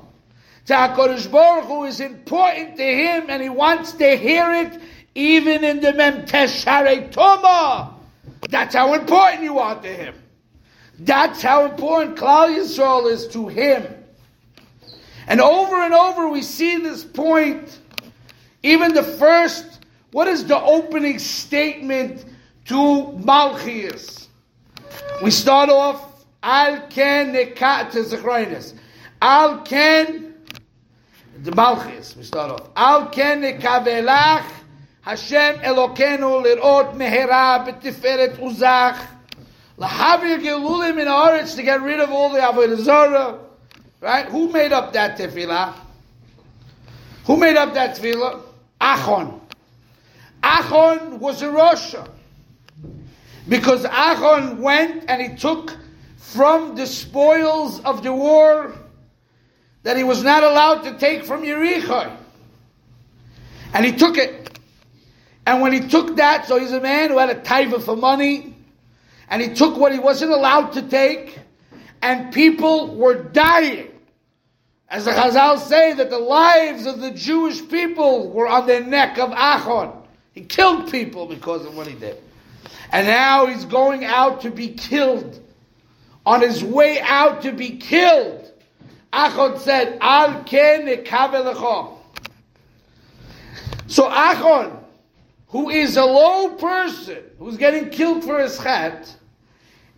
to 0.66 0.72
HaKadosh 0.72 1.30
Baruch 1.30 1.66
Hu 1.66 1.84
is 1.84 2.00
important 2.00 2.76
to 2.76 2.82
him 2.82 3.26
and 3.28 3.42
he 3.42 3.48
wants 3.48 3.92
to 3.92 4.16
hear 4.16 4.52
it 4.52 4.80
even 5.14 5.62
in 5.62 5.80
the 5.80 5.92
Memteshare 5.92 7.10
Toma. 7.10 7.94
That's 8.48 8.74
how 8.74 8.94
important 8.94 9.42
you 9.42 9.58
are 9.58 9.80
to 9.80 9.88
him. 9.88 10.14
That's 10.98 11.42
how 11.42 11.66
important 11.66 12.16
Klal 12.16 12.56
Yisrael 12.56 13.10
is 13.10 13.28
to 13.28 13.48
him. 13.48 13.86
And 15.26 15.40
over 15.40 15.76
and 15.82 15.94
over 15.94 16.28
we 16.28 16.42
see 16.42 16.78
this 16.78 17.04
point. 17.04 17.80
Even 18.62 18.94
the 18.94 19.02
first, 19.02 19.84
what 20.12 20.28
is 20.28 20.46
the 20.46 20.58
opening 20.58 21.18
statement 21.18 22.24
to 22.66 22.74
Malchias? 22.74 24.28
We 25.22 25.30
start 25.30 25.68
off, 25.68 26.13
Al 26.46 26.88
Ken 26.88 27.32
Nekat 27.32 27.92
to 27.92 28.76
Al 29.22 29.62
Ken, 29.62 30.34
the 31.42 31.50
Malchias, 31.52 32.14
we 32.18 32.22
start 32.22 32.50
off. 32.50 32.68
Al 32.76 33.08
Ken 33.08 33.40
Nekavelach 33.40 34.44
Hashem 35.00 35.56
Elokeinu 35.60 36.44
lirot 36.44 36.96
mehera 36.96 37.66
betiferet 37.66 38.36
uzach 38.36 39.06
lahavir 39.78 40.38
gelulim 40.42 41.00
in 41.00 41.08
Oretz 41.08 41.56
to 41.56 41.62
get 41.62 41.80
rid 41.80 41.98
of 41.98 42.10
all 42.10 42.28
the 42.28 42.38
avodah 42.38 42.78
zarah. 42.78 43.38
Right? 44.02 44.26
Who 44.26 44.50
made 44.52 44.72
up 44.72 44.92
that 44.92 45.16
tefillah? 45.16 45.72
Who 47.24 47.38
made 47.38 47.56
up 47.56 47.72
that 47.72 47.96
tefillah? 47.96 48.42
Achon. 48.82 49.40
Achon 50.42 51.18
was 51.20 51.40
a 51.40 51.50
Russia. 51.50 52.06
Because 53.48 53.84
Achon 53.84 54.58
went 54.58 55.04
and 55.08 55.22
he 55.22 55.38
took 55.38 55.74
from 56.32 56.74
the 56.74 56.86
spoils 56.86 57.80
of 57.80 58.02
the 58.02 58.12
war 58.12 58.72
that 59.82 59.96
he 59.96 60.02
was 60.02 60.24
not 60.24 60.42
allowed 60.42 60.82
to 60.82 60.98
take 60.98 61.24
from 61.24 61.42
Yericho. 61.42 62.16
And 63.72 63.84
he 63.84 63.92
took 63.92 64.16
it. 64.16 64.58
And 65.46 65.60
when 65.60 65.72
he 65.72 65.80
took 65.80 66.16
that, 66.16 66.46
so 66.46 66.58
he's 66.58 66.72
a 66.72 66.80
man 66.80 67.10
who 67.10 67.18
had 67.18 67.30
a 67.30 67.34
taiva 67.34 67.82
for 67.82 67.94
money, 67.94 68.56
and 69.28 69.42
he 69.42 69.54
took 69.54 69.76
what 69.76 69.92
he 69.92 69.98
wasn't 69.98 70.32
allowed 70.32 70.72
to 70.72 70.82
take, 70.82 71.38
and 72.02 72.32
people 72.32 72.96
were 72.96 73.22
dying. 73.22 73.90
As 74.88 75.04
the 75.04 75.10
Chazal 75.10 75.58
say 75.58 75.92
that 75.92 76.08
the 76.08 76.18
lives 76.18 76.86
of 76.86 77.00
the 77.00 77.10
Jewish 77.10 77.68
people 77.68 78.30
were 78.30 78.48
on 78.48 78.66
the 78.66 78.80
neck 78.80 79.18
of 79.18 79.30
Achon. 79.30 79.94
He 80.32 80.40
killed 80.40 80.90
people 80.90 81.26
because 81.26 81.64
of 81.66 81.76
what 81.76 81.86
he 81.86 81.94
did. 81.94 82.16
And 82.90 83.06
now 83.06 83.46
he's 83.46 83.64
going 83.66 84.04
out 84.04 84.40
to 84.42 84.50
be 84.50 84.68
killed. 84.68 85.40
On 86.26 86.40
his 86.40 86.64
way 86.64 87.00
out 87.00 87.42
to 87.42 87.52
be 87.52 87.76
killed, 87.76 88.50
Achon 89.12 89.58
said, 89.58 89.98
Al 90.00 90.42
ken 90.44 90.86
So 93.86 94.08
Achon, 94.10 94.78
who 95.48 95.70
is 95.70 95.96
a 95.96 96.04
low 96.04 96.56
person, 96.56 97.22
who's 97.38 97.56
getting 97.56 97.90
killed 97.90 98.24
for 98.24 98.40
his 98.40 98.58
chet, 98.58 99.14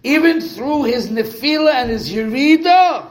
even 0.02 0.40
through 0.40 0.84
his 0.84 1.08
nefila 1.08 1.72
and 1.72 1.90
his 1.90 2.12
yirida, 2.12 3.08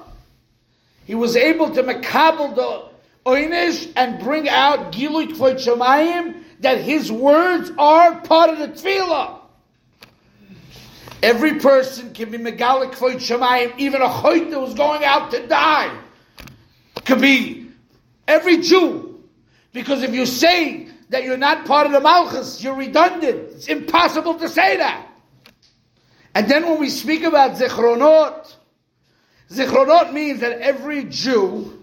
he 1.06 1.16
was 1.16 1.36
able 1.36 1.72
to 1.72 1.84
makabel 1.84 2.56
the 2.56 2.86
oinish 3.30 3.92
and 3.96 4.20
bring 4.24 4.48
out 4.48 4.92
kvoit 4.92 5.30
shemayim 5.32 6.44
that 6.60 6.80
his 6.80 7.12
words 7.12 7.72
are 7.78 8.22
part 8.22 8.50
of 8.52 8.60
the 8.60 8.68
tefillah. 8.68 9.40
Every 11.24 11.60
person 11.60 12.14
can 12.14 12.32
be 12.32 12.38
megalik 12.38 12.94
kvoit 12.94 13.16
shemayim, 13.16 13.78
even 13.78 14.02
a 14.02 14.08
choit 14.08 14.50
that 14.52 14.60
was 14.60 14.74
going 14.74 15.04
out 15.04 15.32
to 15.32 15.48
die. 15.48 15.98
Could 17.06 17.22
be 17.22 17.70
every 18.28 18.58
Jew. 18.58 19.24
Because 19.74 20.04
if 20.04 20.14
you 20.14 20.26
say 20.26 20.88
that 21.10 21.24
you're 21.24 21.38
not 21.38 21.66
part 21.66 21.86
of 21.86 21.92
the 21.92 22.00
Malchus, 22.00 22.64
you're 22.64 22.76
redundant. 22.76 23.52
It's 23.52 23.68
impossible 23.68 24.36
to 24.36 24.48
say 24.48 24.78
that. 24.78 25.08
And 26.34 26.50
then 26.50 26.66
when 26.66 26.80
we 26.80 26.90
speak 26.90 27.24
about 27.24 27.58
Zichronot, 27.58 28.56
Zichronot 29.50 30.14
means 30.14 30.40
that 30.42 30.60
every 30.60 31.06
Jew 31.06 31.82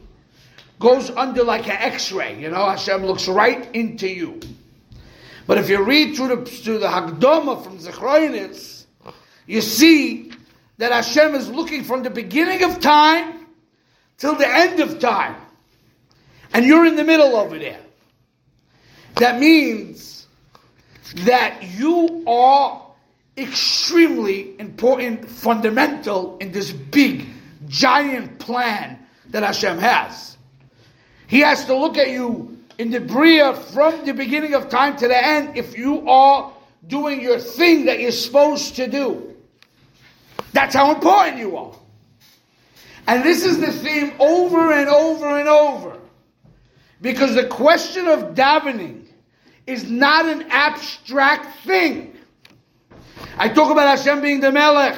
goes 0.78 1.10
under 1.10 1.44
like 1.44 1.68
an 1.68 1.76
X-ray. 1.78 2.40
You 2.40 2.50
know, 2.50 2.68
Hashem 2.68 3.04
looks 3.04 3.28
right 3.28 3.72
into 3.74 4.08
you. 4.08 4.40
But 5.46 5.58
if 5.58 5.68
you 5.68 5.82
read 5.82 6.16
through 6.16 6.36
the 6.36 6.44
through 6.44 6.78
the 6.78 6.86
Hagdoma 6.86 7.62
from 7.62 7.78
Zichronis, 7.78 8.81
you 9.46 9.60
see 9.60 10.32
that 10.78 10.92
Hashem 10.92 11.34
is 11.34 11.48
looking 11.48 11.84
from 11.84 12.02
the 12.02 12.10
beginning 12.10 12.62
of 12.64 12.80
time 12.80 13.46
till 14.18 14.34
the 14.36 14.48
end 14.48 14.80
of 14.80 14.98
time, 14.98 15.36
and 16.52 16.64
you're 16.64 16.86
in 16.86 16.96
the 16.96 17.04
middle 17.04 17.36
over 17.36 17.58
there. 17.58 17.80
That 19.16 19.38
means 19.38 20.26
that 21.24 21.62
you 21.62 22.24
are 22.26 22.82
extremely 23.36 24.58
important, 24.58 25.28
fundamental 25.28 26.38
in 26.38 26.52
this 26.52 26.72
big 26.72 27.26
giant 27.68 28.38
plan 28.38 28.98
that 29.30 29.42
Hashem 29.42 29.78
has. 29.78 30.36
He 31.26 31.40
has 31.40 31.64
to 31.66 31.76
look 31.76 31.96
at 31.96 32.10
you 32.10 32.58
in 32.78 32.90
the 32.90 33.00
Bria 33.00 33.54
from 33.54 34.04
the 34.04 34.12
beginning 34.12 34.54
of 34.54 34.68
time 34.68 34.96
to 34.96 35.08
the 35.08 35.16
end 35.16 35.56
if 35.56 35.76
you 35.76 36.08
are 36.08 36.52
doing 36.86 37.20
your 37.20 37.38
thing 37.38 37.86
that 37.86 38.00
you're 38.00 38.10
supposed 38.12 38.76
to 38.76 38.86
do. 38.86 39.31
That's 40.52 40.74
how 40.74 40.94
important 40.94 41.38
you 41.38 41.56
are. 41.56 41.74
And 43.06 43.24
this 43.24 43.44
is 43.44 43.58
the 43.58 43.72
theme 43.72 44.12
over 44.18 44.72
and 44.72 44.88
over 44.88 45.38
and 45.38 45.48
over. 45.48 45.98
Because 47.00 47.34
the 47.34 47.46
question 47.46 48.06
of 48.06 48.34
davening 48.34 49.06
is 49.66 49.90
not 49.90 50.26
an 50.26 50.46
abstract 50.50 51.64
thing. 51.64 52.16
I 53.36 53.48
talk 53.48 53.70
about 53.70 53.98
Hashem 53.98 54.20
being 54.20 54.40
the 54.40 54.52
Melech 54.52 54.96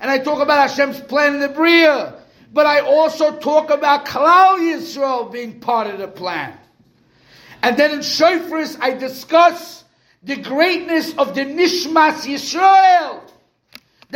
and 0.00 0.10
I 0.10 0.18
talk 0.18 0.40
about 0.40 0.68
Hashem's 0.68 1.00
plan 1.00 1.34
in 1.34 1.40
the 1.40 1.48
Bria, 1.48 2.14
but 2.52 2.66
I 2.66 2.80
also 2.80 3.38
talk 3.38 3.70
about 3.70 4.06
Kalal 4.06 4.58
Yisrael 4.58 5.32
being 5.32 5.60
part 5.60 5.86
of 5.86 5.98
the 5.98 6.08
plan. 6.08 6.56
And 7.62 7.76
then 7.76 7.92
in 7.92 8.00
Shofris, 8.00 8.76
I 8.80 8.92
discuss 8.92 9.84
the 10.22 10.36
greatness 10.36 11.14
of 11.16 11.34
the 11.34 11.42
Nishmas 11.42 12.26
Yisrael, 12.26 13.22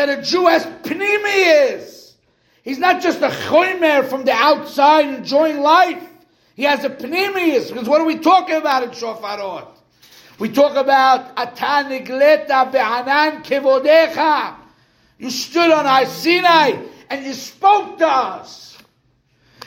that 0.00 0.18
a 0.18 0.22
Jew 0.22 0.46
has 0.46 0.64
Pnimi 0.64 1.74
is. 1.74 2.14
He's 2.62 2.78
not 2.78 3.02
just 3.02 3.20
a 3.20 3.28
choimer 3.28 4.08
from 4.08 4.24
the 4.24 4.32
outside 4.32 5.06
enjoying 5.14 5.60
life. 5.60 6.02
He 6.56 6.62
has 6.62 6.84
a 6.84 6.88
Pnimius, 6.88 7.68
because 7.68 7.86
what 7.86 8.00
are 8.00 8.06
we 8.06 8.18
talking 8.18 8.56
about 8.56 8.82
in 8.82 8.90
Shofarot? 8.90 9.68
We 10.38 10.48
talk 10.48 10.74
about 10.76 11.36
Atanigleta 11.36 12.72
be'anan 12.72 13.44
kevodecha. 13.44 14.56
You 15.18 15.28
stood 15.28 15.70
on 15.70 15.84
our 15.84 16.06
Sinai 16.06 16.82
and 17.10 17.26
you 17.26 17.34
spoke 17.34 17.98
to 17.98 18.08
us. 18.08 18.78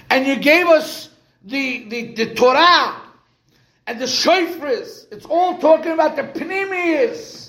And 0.10 0.26
you 0.26 0.38
gave 0.38 0.66
us 0.66 1.10
the, 1.44 1.88
the, 1.90 2.14
the 2.16 2.34
Torah 2.34 2.96
and 3.86 4.02
the 4.02 4.06
Shofris. 4.06 5.12
It's 5.12 5.26
all 5.26 5.60
talking 5.60 5.92
about 5.92 6.16
the 6.16 6.24
Pnimius. 6.24 7.43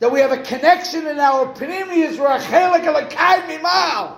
That 0.00 0.10
we 0.10 0.20
have 0.20 0.32
a 0.32 0.42
connection 0.42 1.06
in 1.06 1.18
our 1.18 1.54
Pnimius. 1.54 2.18
We're 2.18 2.26
a 2.26 2.38
Chelik 2.40 2.84
Alakai 2.84 3.46
Mimal. 3.46 4.16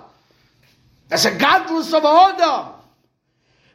That's 1.08 1.26
a 1.26 1.34
godless 1.36 1.92
of 1.92 2.04
Adam. 2.04 2.72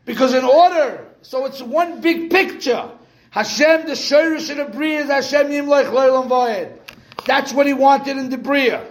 Because 0.05 0.33
in 0.33 0.43
order, 0.43 1.05
so 1.21 1.45
it's 1.45 1.61
one 1.61 2.01
big 2.01 2.31
picture. 2.31 2.89
Hashem, 3.29 3.85
the 3.85 3.93
Shorish 3.93 4.49
of 4.49 4.57
the 4.57 4.65
Bria 4.65 5.01
is 5.01 5.09
Hashem 5.09 5.47
Yimlech 5.47 5.91
Loilam 5.91 6.27
Voyed. 6.27 6.79
That's 7.25 7.53
what 7.53 7.67
he 7.67 7.73
wanted 7.73 8.17
in 8.17 8.29
the 8.29 8.37
Bria 8.37 8.87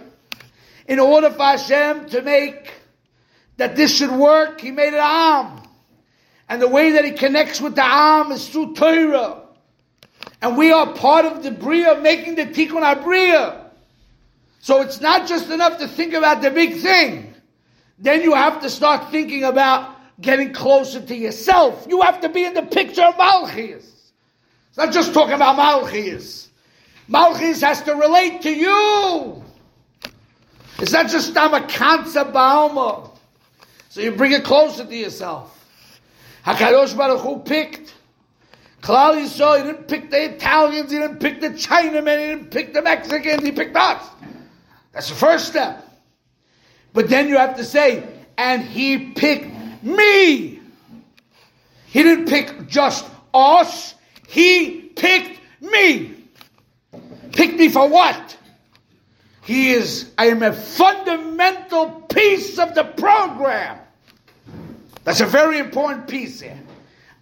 in 0.87 0.99
order 0.99 1.29
for 1.29 1.43
Hashem 1.43 2.09
to 2.09 2.21
make 2.21 2.73
that 3.57 3.75
this 3.75 3.95
should 3.95 4.11
work, 4.11 4.61
He 4.61 4.71
made 4.71 4.93
it 4.93 5.01
Am. 5.01 5.61
And 6.49 6.61
the 6.61 6.67
way 6.67 6.91
that 6.91 7.05
He 7.05 7.11
connects 7.11 7.59
with 7.59 7.75
the 7.75 7.83
Am 7.83 8.31
is 8.31 8.47
through 8.49 8.73
Torah. 8.75 9.41
And 10.41 10.57
we 10.57 10.71
are 10.71 10.93
part 10.93 11.25
of 11.25 11.43
the 11.43 11.51
Bria 11.51 11.99
making 11.99 12.35
the 12.35 12.45
Tikkun 12.45 12.83
HaBria. 12.83 13.63
So 14.59 14.81
it's 14.81 15.01
not 15.01 15.27
just 15.27 15.49
enough 15.49 15.79
to 15.79 15.87
think 15.87 16.13
about 16.13 16.41
the 16.41 16.51
big 16.51 16.77
thing. 16.77 17.33
Then 17.97 18.21
you 18.21 18.33
have 18.33 18.61
to 18.61 18.69
start 18.69 19.09
thinking 19.11 19.43
about 19.43 19.95
getting 20.21 20.53
closer 20.53 21.01
to 21.01 21.15
yourself. 21.15 21.85
You 21.89 22.01
have 22.01 22.21
to 22.21 22.29
be 22.29 22.43
in 22.43 22.53
the 22.53 22.63
picture 22.63 23.03
of 23.03 23.17
Malchus. 23.17 24.11
It's 24.69 24.77
not 24.77 24.91
just 24.91 25.13
talking 25.13 25.33
about 25.33 25.57
Malchus. 25.57 26.49
Malchus 27.07 27.61
has 27.61 27.81
to 27.83 27.95
relate 27.95 28.41
to 28.41 28.51
you. 28.51 29.43
It's 30.79 30.91
not 30.91 31.09
just 31.09 31.35
a 31.35 31.67
concept 31.67 32.33
ba'alma. 32.33 33.09
So 33.89 34.01
you 34.01 34.11
bring 34.11 34.33
it 34.33 34.43
closer 34.43 34.85
to 34.85 34.95
yourself. 34.95 35.53
Hakadosh 36.45 36.95
Baruch 36.95 37.21
Hu 37.21 37.39
picked. 37.39 37.93
Klal 38.81 39.15
Yisrael, 39.15 39.57
he 39.57 39.63
didn't 39.63 39.87
pick 39.87 40.11
the 40.11 40.35
Italians, 40.35 40.91
he 40.91 40.97
didn't 40.97 41.19
pick 41.19 41.41
the 41.41 41.49
Chinamen, 41.49 42.19
he 42.19 42.25
didn't 42.27 42.51
pick 42.51 42.73
the 42.73 42.81
Mexicans, 42.81 43.43
he 43.43 43.51
picked 43.51 43.75
us. 43.75 44.07
That's 44.91 45.09
the 45.09 45.15
first 45.15 45.47
step. 45.47 45.83
But 46.93 47.09
then 47.09 47.27
you 47.27 47.37
have 47.37 47.57
to 47.57 47.63
say, 47.63 48.07
and 48.37 48.61
he 48.61 49.11
picked 49.11 49.83
me. 49.83 50.59
He 51.87 52.03
didn't 52.03 52.27
pick 52.27 52.67
just 52.67 53.05
us, 53.33 53.95
he 54.27 54.81
picked 54.95 55.39
me. 55.61 56.15
Picked 57.31 57.59
me 57.59 57.69
for 57.69 57.87
what? 57.87 58.37
He 59.43 59.71
is, 59.71 60.11
I 60.17 60.27
am 60.27 60.43
a 60.43 60.51
fundamental 60.51 62.01
piece 62.09 62.59
of 62.59 62.75
the 62.75 62.83
program. 62.83 63.79
That's 65.03 65.21
a 65.21 65.25
very 65.25 65.59
important 65.59 66.07
piece 66.07 66.41
here. 66.41 66.59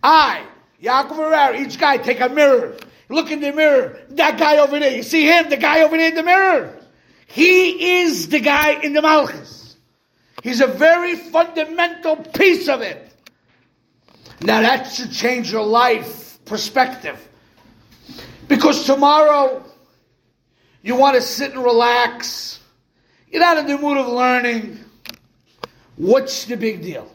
I, 0.01 0.43
Yaakov 0.85 1.59
each 1.59 1.79
guy 1.79 1.97
take 1.97 2.19
a 2.19 2.29
mirror. 2.29 2.77
Look 3.09 3.31
in 3.31 3.39
the 3.39 3.51
mirror. 3.51 3.99
That 4.09 4.37
guy 4.37 4.57
over 4.57 4.79
there. 4.79 4.95
You 4.95 5.03
see 5.03 5.25
him? 5.25 5.49
The 5.49 5.57
guy 5.57 5.81
over 5.81 5.97
there 5.97 6.09
in 6.09 6.15
the 6.15 6.23
mirror. 6.23 6.79
He 7.27 7.99
is 8.01 8.29
the 8.29 8.39
guy 8.39 8.79
in 8.81 8.93
the 8.93 9.01
Malchus. 9.01 9.75
He's 10.43 10.61
a 10.61 10.67
very 10.67 11.15
fundamental 11.15 12.17
piece 12.17 12.67
of 12.67 12.81
it. 12.81 13.11
Now 14.41 14.61
that 14.61 14.85
should 14.91 15.11
change 15.11 15.51
your 15.51 15.65
life 15.65 16.43
perspective. 16.45 17.19
Because 18.47 18.85
tomorrow, 18.85 19.63
you 20.83 20.95
want 20.95 21.15
to 21.15 21.21
sit 21.21 21.53
and 21.53 21.63
relax. 21.63 22.59
You're 23.31 23.41
not 23.41 23.57
in 23.57 23.65
the 23.65 23.77
mood 23.77 23.97
of 23.97 24.07
learning. 24.07 24.79
What's 25.95 26.45
the 26.45 26.57
big 26.57 26.83
deal? 26.83 27.11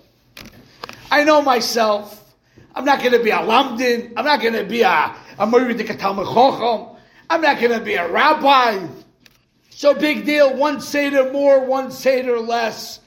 I 1.10 1.22
know 1.24 1.40
myself. 1.42 2.19
I'm 2.74 2.84
not 2.84 3.00
going 3.00 3.12
to 3.12 3.22
be 3.22 3.30
a 3.30 3.38
lamdin. 3.38 4.12
I'm 4.16 4.24
not 4.24 4.40
going 4.40 4.54
to 4.54 4.64
be 4.64 4.82
a 4.82 5.14
a 5.38 5.46
Chochem. 5.46 6.96
I'm 7.28 7.40
not 7.40 7.60
going 7.60 7.78
to 7.78 7.84
be 7.84 7.94
a 7.94 8.10
rabbi. 8.10 8.86
So 9.70 9.94
big 9.94 10.24
deal. 10.24 10.56
One 10.56 10.80
seder 10.80 11.32
more, 11.32 11.64
one 11.64 11.90
seder 11.90 12.38
less. 12.38 13.00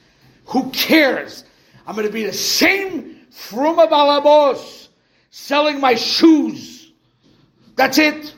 Who 0.46 0.70
cares? 0.70 1.44
I'm 1.86 1.94
going 1.94 2.06
to 2.06 2.12
be 2.12 2.24
the 2.24 2.32
same 2.32 3.20
fruma 3.30 3.88
balabos 3.88 4.88
selling 5.30 5.80
my 5.80 5.94
shoes. 5.94 6.92
That's 7.76 7.98
it 7.98 8.34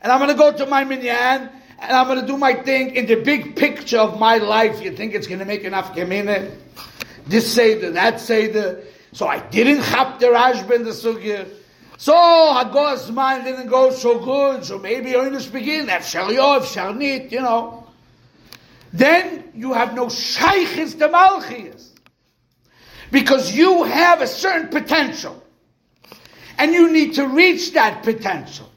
and 0.00 0.12
I'm 0.12 0.18
going 0.18 0.30
to 0.30 0.36
go 0.36 0.52
to 0.52 0.66
my 0.66 0.84
minyan, 0.84 1.50
and 1.80 1.92
I'm 1.96 2.06
going 2.06 2.20
to 2.20 2.26
do 2.26 2.36
my 2.36 2.54
thing 2.54 2.94
in 2.94 3.06
the 3.06 3.16
big 3.16 3.56
picture 3.56 3.98
of 3.98 4.18
my 4.18 4.38
life. 4.38 4.80
You 4.80 4.92
think 4.92 5.14
it's 5.14 5.26
going 5.26 5.40
to 5.40 5.44
make 5.44 5.62
enough 5.62 5.94
gemine? 5.94 6.50
This 7.26 7.52
Seder, 7.52 7.90
that 7.92 8.20
the. 8.20 8.84
So 9.18 9.26
I 9.26 9.40
didn't 9.40 9.82
chap 9.82 10.20
the 10.20 10.26
Rashba 10.26 10.76
in 10.76 10.84
the 10.84 10.90
Sugya. 10.90 11.48
So 11.96 12.14
Hagos 12.14 13.10
mind 13.10 13.46
didn't 13.46 13.66
go 13.66 13.90
so 13.90 14.16
good, 14.20 14.64
so 14.64 14.78
maybe 14.78 15.16
only 15.16 15.44
begin, 15.48 15.88
Efshar 15.88 16.28
Yov, 16.28 16.60
Efshar 16.60 16.96
Nit, 16.96 17.32
you 17.32 17.40
know. 17.40 17.84
Then 18.92 19.50
you 19.56 19.72
have 19.72 19.96
no 19.96 20.06
Shaykhis 20.06 21.00
to 21.00 21.08
Malchias. 21.08 21.88
Because 23.10 23.52
you 23.56 23.82
have 23.82 24.20
a 24.20 24.26
certain 24.28 24.68
potential. 24.68 25.42
And 26.56 26.72
you 26.72 26.92
need 26.92 27.14
to 27.14 27.26
reach 27.26 27.72
that 27.72 28.04
potential. 28.04 28.70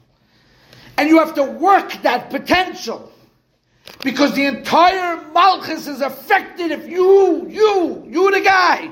And 0.97 1.07
you 1.07 1.19
have 1.19 1.35
to 1.35 1.43
work 1.43 1.91
that 2.01 2.31
potential. 2.31 3.11
Because 4.03 4.33
the 4.33 4.45
entire 4.45 5.21
Malchus 5.33 5.85
is 5.85 6.01
affected 6.01 6.71
if 6.71 6.89
you, 6.89 7.47
you, 7.47 8.07
you 8.09 8.31
the 8.31 8.41
guy, 8.41 8.91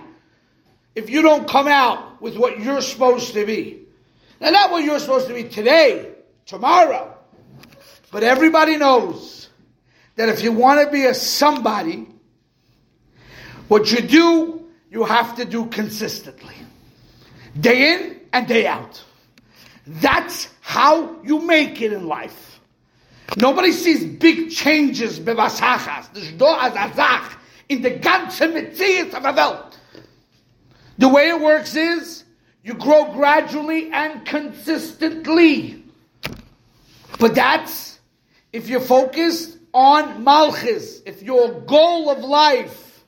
if 1.00 1.10
you 1.10 1.22
don't 1.22 1.48
come 1.48 1.68
out 1.68 2.22
with 2.22 2.36
what 2.36 2.60
you're 2.60 2.82
supposed 2.82 3.34
to 3.34 3.46
be. 3.46 3.86
Now, 4.42 4.50
not 4.52 4.72
what 4.72 4.84
you're 4.84 5.00
supposed 5.00 5.30
to 5.30 5.34
be 5.34 5.46
today, 5.46 6.14
tomorrow, 6.46 7.16
but 8.12 8.24
everybody 8.24 8.76
knows 8.78 9.48
that 10.18 10.28
if 10.28 10.44
you 10.44 10.52
want 10.52 10.86
to 10.86 10.92
be 10.92 11.06
a 11.06 11.14
somebody, 11.14 12.10
what 13.70 13.90
you 13.92 14.02
do, 14.02 14.66
you 14.92 15.06
have 15.06 15.38
to 15.38 15.46
do 15.46 15.68
consistently. 15.68 16.56
Day 17.60 17.94
in 17.94 18.20
and 18.34 18.48
day 18.48 18.68
out. 18.68 19.02
That's 19.88 20.50
how 20.60 21.22
you 21.24 21.40
make 21.40 21.82
it 21.82 21.94
in 21.94 22.08
life. 22.08 22.60
Nobody 23.38 23.72
sees 23.72 24.04
big 24.04 24.52
changes 24.52 25.20
in 25.20 25.26
the 25.26 25.36
ganze 27.92 28.52
Metzies 28.52 29.14
of 29.14 29.26
a 29.26 29.32
Welt. 29.32 29.69
The 31.00 31.08
way 31.08 31.30
it 31.30 31.40
works 31.40 31.76
is 31.76 32.26
you 32.62 32.74
grow 32.74 33.14
gradually 33.14 33.90
and 33.90 34.26
consistently. 34.26 35.82
But 37.18 37.36
that's 37.36 38.00
if 38.52 38.68
you're 38.68 38.82
focused 38.82 39.58
on 39.74 40.26
Malchus, 40.26 41.02
if 41.06 41.24
your 41.24 41.62
goal 41.62 42.10
of 42.10 42.20
life 42.20 43.06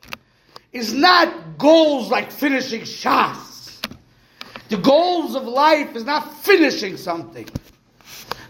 is 0.71 0.93
not 0.93 1.57
goals 1.57 2.09
like 2.09 2.31
finishing 2.31 2.81
Shas. 2.81 3.85
The 4.69 4.77
goals 4.77 5.35
of 5.35 5.43
life 5.43 5.93
is 5.93 6.05
not 6.05 6.33
finishing 6.37 6.95
something. 6.95 7.49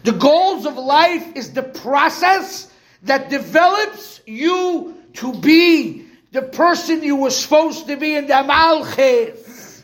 The 0.04 0.12
goals 0.12 0.68
of 0.68 0.76
life 0.76 1.36
is 1.36 1.52
the 1.52 1.64
process 1.64 2.72
that 3.02 3.32
develops 3.32 4.22
you 4.28 4.96
to 5.14 5.34
be 5.34 6.06
the 6.32 6.42
person 6.42 7.04
you 7.04 7.18
were 7.18 7.30
supposed 7.30 7.88
to 7.88 7.98
be 7.98 8.16
in 8.16 8.28
the 8.28 8.44
Malchus. 8.44 9.84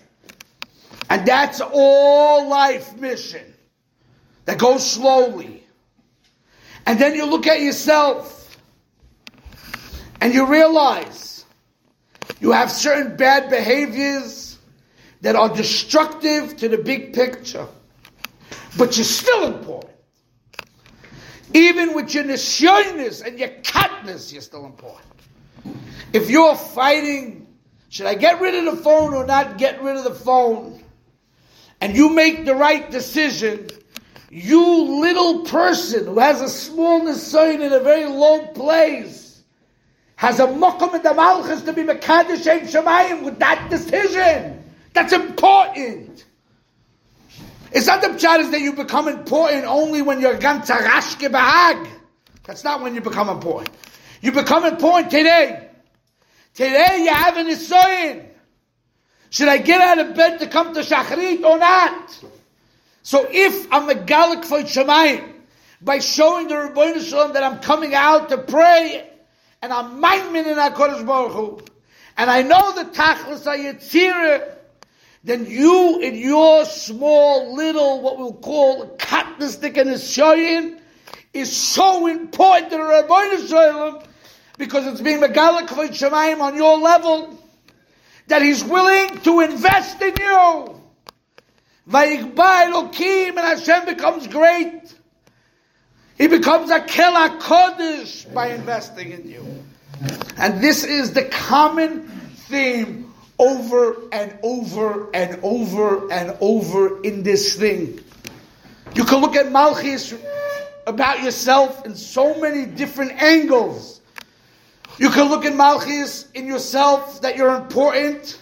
And 1.09 1.25
that's 1.25 1.61
all 1.61 2.47
life 2.47 2.97
mission 2.97 3.53
that 4.45 4.57
goes 4.57 4.89
slowly. 4.89 5.63
And 6.85 6.99
then 6.99 7.15
you 7.15 7.25
look 7.25 7.47
at 7.47 7.61
yourself 7.61 8.57
and 10.21 10.33
you 10.33 10.45
realize 10.45 11.45
you 12.39 12.51
have 12.51 12.71
certain 12.71 13.17
bad 13.17 13.49
behaviors 13.49 14.57
that 15.21 15.35
are 15.35 15.49
destructive 15.49 16.55
to 16.57 16.69
the 16.69 16.77
big 16.77 17.13
picture. 17.13 17.67
But 18.77 18.95
you're 18.95 19.05
still 19.05 19.47
important. 19.47 19.93
Even 21.53 21.93
with 21.93 22.13
your 22.13 22.23
nisyonis 22.23 23.25
and 23.25 23.39
your 23.39 23.49
katness, 23.49 24.31
you're 24.31 24.41
still 24.41 24.65
important. 24.65 25.07
If 26.13 26.29
you're 26.29 26.55
fighting, 26.55 27.47
should 27.89 28.05
I 28.05 28.15
get 28.15 28.41
rid 28.41 28.55
of 28.55 28.77
the 28.77 28.81
phone 28.81 29.13
or 29.13 29.25
not 29.25 29.57
get 29.57 29.81
rid 29.81 29.97
of 29.97 30.03
the 30.03 30.15
phone? 30.15 30.77
and 31.81 31.95
you 31.95 32.09
make 32.09 32.45
the 32.45 32.55
right 32.55 32.89
decision, 32.89 33.67
you 34.29 34.99
little 34.99 35.41
person 35.43 36.05
who 36.05 36.19
has 36.19 36.41
a 36.41 36.49
small 36.49 37.01
nisayin 37.01 37.61
in 37.61 37.71
a 37.73 37.79
very 37.79 38.05
low 38.05 38.47
place, 38.47 39.41
has 40.15 40.39
a 40.39 40.47
mokum 40.47 40.95
in 40.95 41.03
the 41.03 41.13
malchus 41.13 41.61
to 41.63 41.73
be 41.73 41.83
mekadosh 41.83 42.43
shemayim 42.43 43.23
with 43.23 43.37
that 43.39 43.67
decision. 43.69 44.63
That's 44.93 45.13
important. 45.13 46.25
It's 47.71 47.85
not 47.85 48.01
the 48.01 48.07
pshat 48.07 48.39
is 48.39 48.51
that 48.51 48.61
you 48.61 48.73
become 48.73 49.07
important 49.07 49.65
only 49.65 50.01
when 50.01 50.19
you're 50.19 50.37
ganza 50.37 50.77
rashke 50.77 51.29
bahag. 51.29 51.87
That's 52.45 52.63
not 52.63 52.81
when 52.81 52.95
you 52.95 53.01
become 53.01 53.29
important. 53.29 53.69
You 54.21 54.31
become 54.31 54.65
important 54.65 55.11
today. 55.11 55.66
Today 56.57 57.03
you 57.03 57.13
have 57.13 57.37
an 57.37 57.45
nisayin. 57.45 58.25
Should 59.29 59.47
I 59.47 59.59
get 59.59 59.79
out 59.79 59.99
of 59.99 60.15
bed 60.15 60.39
to 60.39 60.47
come 60.47 60.73
to 60.73 60.79
Shachrit 60.79 61.43
or 61.43 61.59
not? 61.59 62.19
So 63.03 63.27
if 63.29 63.71
I'm 63.71 63.87
a 63.91 63.93
Galik 63.93 64.43
for 64.43 64.61
Shemayim, 64.61 65.33
by 65.83 65.99
showing 65.99 66.47
the 66.47 66.55
Ribbono 66.55 66.99
Shel 67.07 67.27
Olam 67.27 67.33
that 67.33 67.43
I'm 67.43 67.59
coming 67.59 67.93
out 67.93 68.29
to 68.29 68.39
pray, 68.39 69.07
and 69.61 69.71
I'm 69.71 70.01
mindmin 70.01 70.47
in 70.47 70.57
HaKadosh 70.57 71.05
Baruch 71.05 71.33
Hu, 71.33 71.61
and 72.17 72.31
I 72.31 72.41
know 72.41 72.73
the 72.73 72.85
Tachlis 72.85 73.43
HaYetzirah, 73.43 74.55
then 75.23 75.45
you 75.45 75.99
in 75.99 76.15
your 76.15 76.65
small 76.65 77.55
little, 77.55 78.01
what 78.01 78.17
we'll 78.17 78.33
call 78.33 78.97
katnistik 78.97 79.77
and 79.77 79.91
Nishayin, 79.91 80.79
is 81.33 81.55
so 81.55 82.07
important 82.07 82.71
to 82.71 82.77
the 82.77 82.83
Ribbono 82.83 83.47
Shel 83.47 83.73
Olam, 83.73 84.03
because 84.57 84.87
it's 84.87 85.01
being 85.01 85.19
Megalik 85.19 85.69
for 85.69 85.87
Shemayim 85.87 86.41
on 86.41 86.55
your 86.55 86.77
level, 86.77 87.37
that 88.27 88.41
He's 88.41 88.63
willing 88.63 89.19
to 89.21 89.41
invest 89.41 90.01
in 90.01 90.15
you. 90.19 90.81
Vayikba 91.89 92.35
Elokim, 92.35 93.29
and 93.29 93.39
Hashem 93.39 93.85
becomes 93.85 94.27
great. 94.27 94.93
He 96.17 96.27
becomes 96.27 96.71
a 96.71 96.79
Kela 96.79 97.39
Kodesh 97.39 98.31
by 98.33 98.49
investing 98.49 99.11
in 99.11 99.29
you. 99.29 99.63
And 100.37 100.61
this 100.61 100.83
is 100.83 101.13
the 101.13 101.25
common 101.25 102.07
theme 102.49 103.13
over 103.39 103.97
and 104.11 104.37
over 104.41 105.09
and 105.13 105.39
over 105.43 106.11
and 106.11 106.35
over 106.41 107.01
in 107.03 107.23
this 107.23 107.55
thing. 107.55 107.99
You 108.95 109.03
can 109.03 109.21
look 109.21 109.35
at 109.35 109.51
Malchus 109.51 110.13
about 110.87 111.21
yourself 111.21 111.85
in 111.85 111.95
so 111.95 112.39
many 112.39 112.65
different 112.65 113.11
angles. 113.21 113.96
You 114.97 115.09
can 115.11 115.29
look 115.29 115.45
at 115.45 115.55
Malchus 115.55 116.29
in 116.31 116.47
yourself 116.47 117.21
that 117.21 117.37
you're 117.37 117.55
important. 117.55 118.41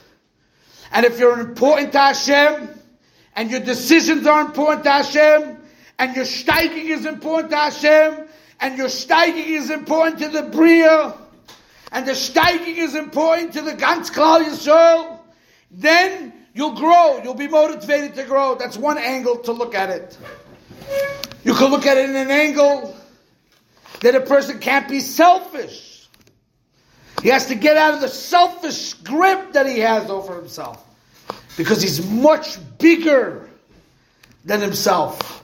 And 0.92 1.06
if 1.06 1.20
you're 1.20 1.40
important 1.40 1.92
to 1.92 2.00
Hashem, 2.00 2.70
and 3.36 3.52
your 3.52 3.60
decisions 3.60 4.26
are 4.26 4.42
important 4.42 4.86
to 4.86 4.92
Hashem, 4.92 5.58
and 6.00 6.16
your 6.16 6.26
steiging 6.26 6.86
is 6.86 7.06
important 7.06 7.52
to 7.52 7.58
Hashem, 7.58 8.28
and 8.62 8.78
your 8.78 8.88
steiging 8.88 9.48
is 9.48 9.70
important 9.70 10.20
to 10.20 10.30
the 10.30 10.44
Bria, 10.44 11.14
and 11.92 12.08
the 12.08 12.14
steiging 12.14 12.78
is 12.78 12.96
important 12.96 13.54
to 13.54 13.62
the 13.62 13.74
Gans 13.74 14.10
Klal 14.10 14.44
Yisrael, 14.44 15.20
then 15.72 16.34
you'll 16.54 16.76
grow. 16.76 17.22
You'll 17.22 17.34
be 17.34 17.50
motivated 17.50 18.16
to 18.16 18.24
grow. 18.24 18.56
That's 18.56 18.78
one 18.78 18.98
angle 18.98 19.38
to 19.40 19.52
look 19.52 19.76
at 19.76 19.90
it. 19.90 20.18
You 21.44 21.54
can 21.54 21.70
look 21.70 21.86
at 21.86 21.98
it 21.98 22.10
in 22.10 22.16
an 22.16 22.32
angle 22.32 22.96
that 24.00 24.16
a 24.16 24.22
person 24.22 24.60
can't 24.60 24.88
be 24.88 25.02
selfish. 25.02 25.95
He 27.26 27.32
has 27.32 27.48
to 27.48 27.56
get 27.56 27.76
out 27.76 27.96
of 27.96 28.02
the 28.02 28.08
selfish 28.08 28.94
grip 28.94 29.54
that 29.54 29.66
he 29.66 29.80
has 29.80 30.12
over 30.12 30.36
himself. 30.36 30.86
Because 31.58 31.82
he's 31.82 32.06
much 32.08 32.60
bigger 32.78 33.50
than 34.44 34.62
himself. 34.62 35.44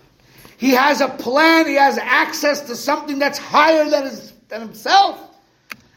He 0.59 0.73
has 0.73 1.01
a 1.01 1.07
plan, 1.07 1.65
he 1.65 1.73
has 1.73 1.97
access 1.97 2.61
to 2.67 2.75
something 2.75 3.17
that's 3.17 3.39
higher 3.39 3.89
than, 3.89 4.03
his, 4.03 4.31
than 4.47 4.61
himself. 4.61 5.19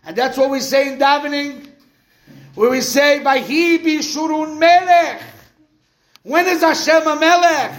And 0.06 0.16
that's 0.16 0.38
what 0.38 0.48
we 0.48 0.60
say 0.60 0.90
in 0.90 0.98
davening, 0.98 1.68
where 2.54 2.70
we 2.70 2.80
say, 2.80 3.20
Vahi 3.22 3.84
bishurun 3.84 4.58
melech. 4.58 5.20
When 6.22 6.46
is 6.46 6.62
Hashem 6.62 7.06
a 7.06 7.16
melech? 7.20 7.78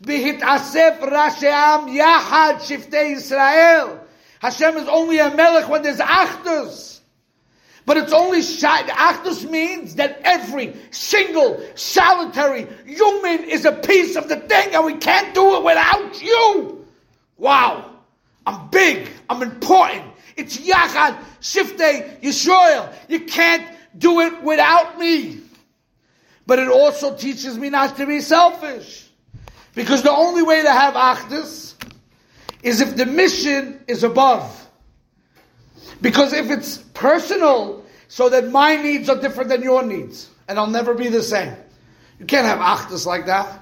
Bihit 0.00 0.40
rasheam 0.40 1.94
yahad 1.94 2.62
shiftei 2.62 3.16
Israel. 3.16 4.00
Hashem 4.38 4.78
is 4.78 4.88
only 4.88 5.18
a 5.18 5.36
melech 5.36 5.68
when 5.68 5.82
there's 5.82 5.98
achdus. 5.98 6.95
But 7.86 7.96
it's 7.98 8.12
only 8.12 8.40
Achdus 8.40 9.48
means 9.48 9.94
that 9.94 10.20
every 10.24 10.74
single 10.90 11.64
solitary 11.76 12.66
human 12.84 13.44
is 13.44 13.64
a 13.64 13.72
piece 13.72 14.16
of 14.16 14.28
the 14.28 14.36
thing 14.36 14.74
and 14.74 14.84
we 14.84 14.94
can't 14.94 15.32
do 15.32 15.56
it 15.56 15.64
without 15.64 16.20
you. 16.20 16.84
Wow. 17.38 17.92
I'm 18.44 18.68
big. 18.68 19.08
I'm 19.30 19.42
important. 19.42 20.04
It's 20.36 20.56
Yachad, 20.56 21.18
Shiftei, 21.40 22.20
Yisrael. 22.20 22.92
You 23.08 23.20
can't 23.20 23.66
do 23.96 24.20
it 24.20 24.42
without 24.42 24.98
me. 24.98 25.40
But 26.44 26.58
it 26.58 26.68
also 26.68 27.16
teaches 27.16 27.56
me 27.56 27.70
not 27.70 27.96
to 27.96 28.06
be 28.06 28.20
selfish. 28.20 29.08
Because 29.74 30.02
the 30.02 30.10
only 30.10 30.42
way 30.42 30.62
to 30.62 30.70
have 30.70 30.94
Achdus 30.94 31.74
is 32.62 32.80
if 32.80 32.96
the 32.96 33.06
mission 33.06 33.80
is 33.86 34.02
above. 34.02 34.65
Because 36.00 36.32
if 36.32 36.50
it's 36.50 36.78
personal, 36.94 37.84
so 38.08 38.28
that 38.28 38.50
my 38.50 38.76
needs 38.76 39.08
are 39.08 39.20
different 39.20 39.50
than 39.50 39.62
your 39.62 39.82
needs, 39.82 40.30
and 40.48 40.58
I'll 40.58 40.66
never 40.66 40.94
be 40.94 41.08
the 41.08 41.22
same. 41.22 41.54
You 42.18 42.26
can't 42.26 42.46
have 42.46 42.58
achdus 42.58 43.06
like 43.06 43.26
that. 43.26 43.60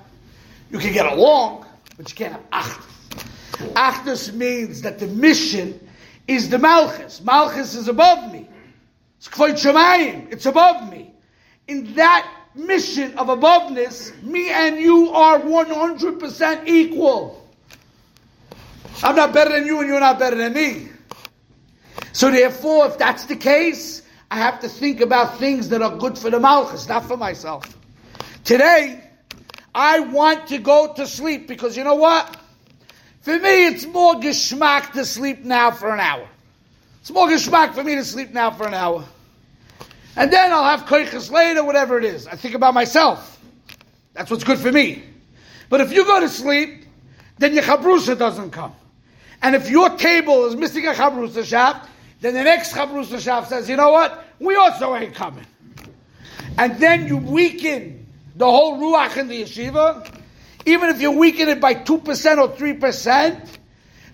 You 0.71 0.79
can 0.79 0.93
get 0.93 1.07
along, 1.07 1.67
but 1.97 2.09
you 2.11 2.17
can't 2.17 2.33
have 2.33 2.51
achdus. 2.51 3.73
Achdus 3.75 4.35
means 4.35 4.83
that 4.83 4.99
the 4.99 5.07
mission 5.07 5.79
is 6.27 6.51
the 6.51 6.59
malchus. 6.59 7.21
Malchus 7.23 7.75
is 7.75 7.89
above 7.89 8.33
me. 8.33 8.49
It's 9.19 9.29
kvayt 9.29 9.55
shemayim. 9.55 10.33
It's 10.33 10.47
above 10.47 10.91
me. 10.91 11.13
In 11.69 11.95
that 11.95 12.31
mission 12.55 13.17
of 13.17 13.29
aboveness, 13.29 14.21
me 14.23 14.51
and 14.51 14.79
you 14.79 15.11
are 15.11 15.41
100% 15.41 16.67
equal. 16.67 17.49
I'm 19.03 19.17
not 19.17 19.33
better 19.33 19.53
than 19.53 19.67
you 19.67 19.81
and 19.81 19.89
you're 19.89 20.01
not 20.01 20.19
better 20.19 20.37
than 20.37 20.53
me. 20.53 20.89
So 22.13 22.31
therefore, 22.31 22.87
if 22.87 22.99
that's 22.99 23.27
the 23.27 23.37
case, 23.37 24.03
I 24.31 24.39
have 24.39 24.61
to 24.61 24.69
think 24.69 25.01
about 25.01 25.39
things 25.39 25.69
that 25.69 25.83
are 25.83 25.97
good 25.97 26.19
for 26.19 26.31
the 26.31 26.41
Malchus, 26.41 26.89
not 26.89 27.07
for 27.07 27.17
myself. 27.17 27.77
Today, 28.45 29.01
I 29.75 30.01
want 30.01 30.49
to 30.49 30.59
go 30.59 30.93
to 30.95 31.07
sleep 31.07 31.49
because 31.49 31.77
you 31.77 31.85
know 31.85 31.95
what? 31.97 32.37
For 33.21 33.39
me, 33.39 33.67
it's 33.67 33.87
more 33.87 34.15
geschmack 34.15 34.93
to 34.93 35.05
sleep 35.05 35.45
now 35.45 35.71
for 35.71 35.93
an 35.93 36.01
hour. 36.01 36.29
It's 37.01 37.11
more 37.11 37.27
geschmack 37.27 37.75
for 37.75 37.83
me 37.83 37.95
to 37.95 38.05
sleep 38.05 38.33
now 38.33 38.51
for 38.51 38.67
an 38.67 38.75
hour. 38.75 39.05
And 40.17 40.33
then 40.33 40.53
I'll 40.53 40.65
have 40.65 40.87
koiches 40.87 41.31
later, 41.31 41.65
whatever 41.65 41.99
it 41.99 42.05
is. 42.05 42.27
I 42.27 42.37
think 42.37 42.55
about 42.55 42.75
myself. 42.75 43.41
That's 44.13 44.31
what's 44.31 44.45
good 44.45 44.59
for 44.59 44.71
me. 44.71 45.03
But 45.69 45.81
if 45.81 45.93
you 45.93 46.05
go 46.05 46.21
to 46.21 46.29
sleep, 46.29 46.85
then 47.39 47.55
your 47.55 47.65
chabrusa 47.65 48.17
doesn't 48.17 48.51
come. 48.51 48.75
And 49.45 49.55
if 49.55 49.69
your 49.69 49.91
table 49.91 50.47
is 50.47 50.57
missing 50.57 50.87
a 50.87 50.93
chabrusa 50.93 51.45
shaft, 51.45 51.91
then 52.23 52.33
the 52.33 52.43
next 52.43 52.73
chabrusa 52.73 53.21
shaft 53.21 53.51
says, 53.51 53.69
you 53.69 53.77
know 53.77 53.91
what? 53.91 54.25
We 54.39 54.57
also 54.57 54.97
ain't 54.97 55.15
coming. 55.15 55.45
And 56.57 56.79
then 56.79 57.07
you 57.07 57.19
weaken 57.19 58.07
the 58.37 58.47
whole 58.47 58.81
ruach 58.81 59.19
in 59.19 59.29
the 59.29 59.43
yeshiva. 59.43 60.19
Even 60.65 60.89
if 60.89 61.03
you 61.03 61.11
weaken 61.11 61.51
it 61.51 61.61
by 61.61 61.75
2% 61.75 61.99
or 62.39 62.57
3%, 62.57 63.49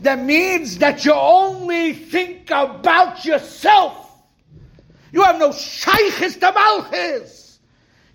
that 0.00 0.18
means 0.18 0.78
that 0.78 1.04
you 1.04 1.12
only 1.12 1.92
think 1.92 2.50
about 2.50 3.24
yourself. 3.24 4.10
You 5.12 5.22
have 5.22 5.38
no 5.38 5.50
shaykhis 5.50 6.40
to 6.40 6.50
malchis. 6.50 7.58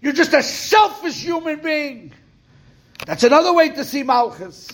You're 0.01 0.11
just 0.11 0.33
a 0.33 0.43
selfish 0.43 1.23
human 1.23 1.61
being. 1.61 2.11
That's 3.05 3.23
another 3.23 3.53
way 3.53 3.69
to 3.69 3.85
see 3.85 4.03
malchus. 4.03 4.67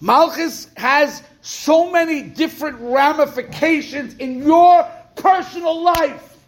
Malchus 0.00 0.66
has 0.76 1.22
so 1.42 1.90
many 1.90 2.22
different 2.22 2.78
ramifications 2.80 4.14
in 4.14 4.42
your 4.42 4.88
personal 5.16 5.82
life. 5.82 6.38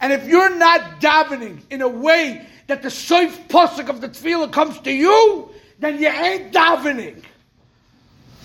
And 0.00 0.12
if 0.12 0.26
you're 0.28 0.54
not 0.54 1.00
davening 1.00 1.60
in 1.70 1.80
a 1.80 1.88
way 1.88 2.46
that 2.66 2.82
the 2.82 2.88
soif 2.88 3.30
posuk 3.48 3.88
of 3.88 4.02
the 4.02 4.08
tefillah 4.08 4.52
comes 4.52 4.78
to 4.80 4.92
you, 4.92 5.48
then 5.78 5.98
you 6.00 6.08
ain't 6.08 6.52
davening. 6.52 7.24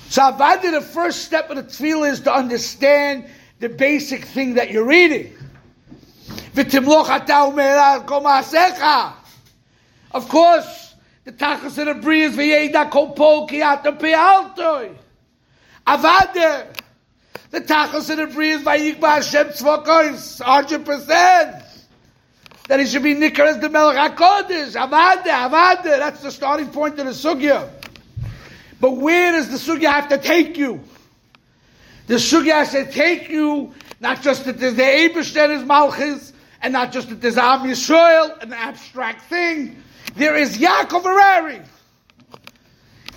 So 0.10 0.22
Avadi, 0.22 0.72
the 0.72 0.82
first 0.82 1.26
step 1.26 1.50
of 1.50 1.58
the 1.58 1.64
tefillah 1.64 2.12
is 2.12 2.22
to 2.22 2.34
understand 2.34 3.26
the 3.60 3.68
basic 3.68 4.24
thing 4.26 4.54
that 4.56 4.72
you're 4.72 4.88
reading. 4.88 5.36
Of 10.14 10.28
course, 10.30 10.96
the 11.24 11.32
tachas 11.32 11.78
of 11.78 11.86
the 11.86 11.94
bri 12.02 12.22
is 12.22 12.36
v'yeda 12.36 12.90
kol 12.90 13.48
ki 13.48 13.62
atam 13.62 13.98
pe'altoi. 13.98 14.96
Avada. 15.86 16.68
The 17.52 17.62
tachos 17.62 18.10
of 18.10 18.18
the 18.18 18.28
bri 18.28 18.52
is 18.52 18.62
vayikba 18.62 19.02
Hashem 19.02 19.48
tzvokos, 19.48 20.42
100%. 20.42 21.64
That 22.68 22.80
he 22.80 22.86
should 22.86 23.04
be 23.04 23.14
nicker 23.14 23.44
as 23.44 23.60
the 23.60 23.70
Melech 23.70 24.16
HaKodesh. 24.16 24.76
Avada, 24.76 25.50
avada. 25.50 25.84
That's 25.84 26.22
the 26.22 26.32
starting 26.32 26.68
point 26.68 26.98
of 27.00 27.06
the 27.06 27.12
sugya. 27.12 27.70
But 28.80 28.92
where 28.92 29.34
does 29.34 29.50
the 29.50 29.58
sugya 29.58 29.92
have 29.92 30.08
to 30.10 30.18
take 30.18 30.58
you? 30.58 30.82
The 32.08 32.16
sugya 32.16 32.54
has 32.54 32.72
to 32.72 32.90
take 32.90 33.30
you, 33.30 33.74
not 34.00 34.22
just 34.22 34.46
that 34.46 34.60
there's 34.60 34.76
the 34.76 34.84
Eberstein 34.84 35.52
is 35.52 35.64
Malchus, 35.64 36.34
and 36.62 36.74
not 36.74 36.92
just 36.92 37.10
that 37.10 37.22
there's 37.22 37.38
Am 37.38 37.62
Yisrael, 37.62 38.42
an 38.42 38.54
abstract 38.54 39.24
thing. 39.24 39.82
There 40.16 40.36
is 40.36 40.58
Yaakov 40.58 41.04
Arari. 41.04 41.66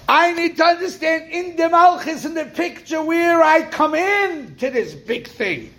I 0.09 0.33
need 0.33 0.57
to 0.59 0.65
understand 0.65 1.31
in 1.31 1.57
the 1.57 1.69
Malchus, 1.71 2.25
in 2.25 2.35
the 2.35 2.45
picture, 2.45 3.03
where 3.03 3.43
I 3.43 3.63
come 3.63 3.95
in 3.95 4.57
to 4.57 4.71
this 4.71 4.95
big 4.95 5.29
thing. 5.29 5.73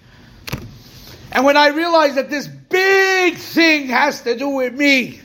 And 1.31 1.45
when 1.45 1.57
I 1.57 1.67
realize 1.67 2.15
that 2.15 2.29
this 2.29 2.47
big 2.47 3.35
thing 3.35 3.87
has 3.87 4.21
to 4.21 4.35
do 4.37 4.49
with 4.49 4.73
me, 4.73 5.19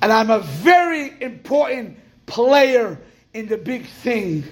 and 0.00 0.12
I'm 0.12 0.30
a 0.30 0.40
very 0.40 1.12
important 1.22 1.98
player 2.26 2.98
in 3.34 3.46
the 3.46 3.56
big 3.56 3.86
thing, 3.86 4.44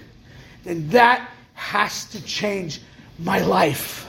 then 0.64 0.88
that 0.90 1.28
has 1.54 2.04
to 2.10 2.24
change 2.24 2.80
my 3.18 3.40
life. 3.40 4.08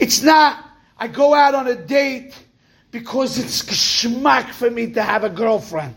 It's 0.00 0.22
not, 0.22 0.64
I 0.98 1.08
go 1.08 1.34
out 1.34 1.54
on 1.54 1.68
a 1.68 1.76
date 1.76 2.34
because 2.90 3.38
it's 3.38 3.62
geschmack 3.62 4.50
for 4.50 4.70
me 4.70 4.92
to 4.92 5.02
have 5.02 5.24
a 5.24 5.30
girlfriend. 5.30 5.94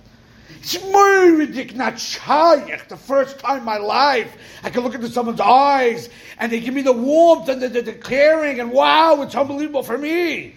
It's 0.59 0.81
more 0.83 1.31
ridiculous. 1.31 2.15
The 2.15 2.99
first 2.99 3.39
time 3.39 3.59
in 3.59 3.63
my 3.63 3.77
life, 3.77 4.35
I 4.63 4.69
can 4.69 4.83
look 4.83 4.95
into 4.95 5.09
someone's 5.09 5.39
eyes 5.39 6.09
and 6.39 6.51
they 6.51 6.59
give 6.59 6.73
me 6.73 6.81
the 6.81 6.93
warmth 6.93 7.49
and 7.49 7.61
the, 7.61 7.69
the, 7.69 7.81
the 7.81 7.93
caring, 7.93 8.59
and 8.59 8.71
wow, 8.71 9.21
it's 9.21 9.35
unbelievable 9.35 9.83
for 9.83 9.97
me. 9.97 10.55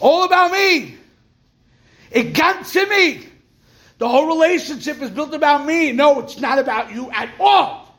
All 0.00 0.24
about 0.24 0.52
me. 0.52 0.96
It 2.10 2.34
got 2.34 2.66
to 2.66 2.86
me. 2.86 3.26
The 3.98 4.08
whole 4.08 4.26
relationship 4.26 5.00
is 5.00 5.10
built 5.10 5.32
about 5.32 5.64
me. 5.64 5.92
No, 5.92 6.20
it's 6.20 6.38
not 6.38 6.58
about 6.58 6.92
you 6.92 7.10
at 7.10 7.30
all. 7.40 7.98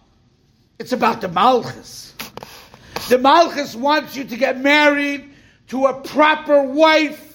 It's 0.80 0.92
about 0.92 1.22
the 1.22 1.28
Malchus. 1.28 2.14
The 3.10 3.18
Malchus 3.18 3.76
wants 3.76 4.16
you 4.16 4.24
to 4.26 4.38
get 4.38 4.60
married 4.60 5.34
to 5.70 5.88
a 5.88 6.00
proper 6.02 6.62
wife 6.62 7.27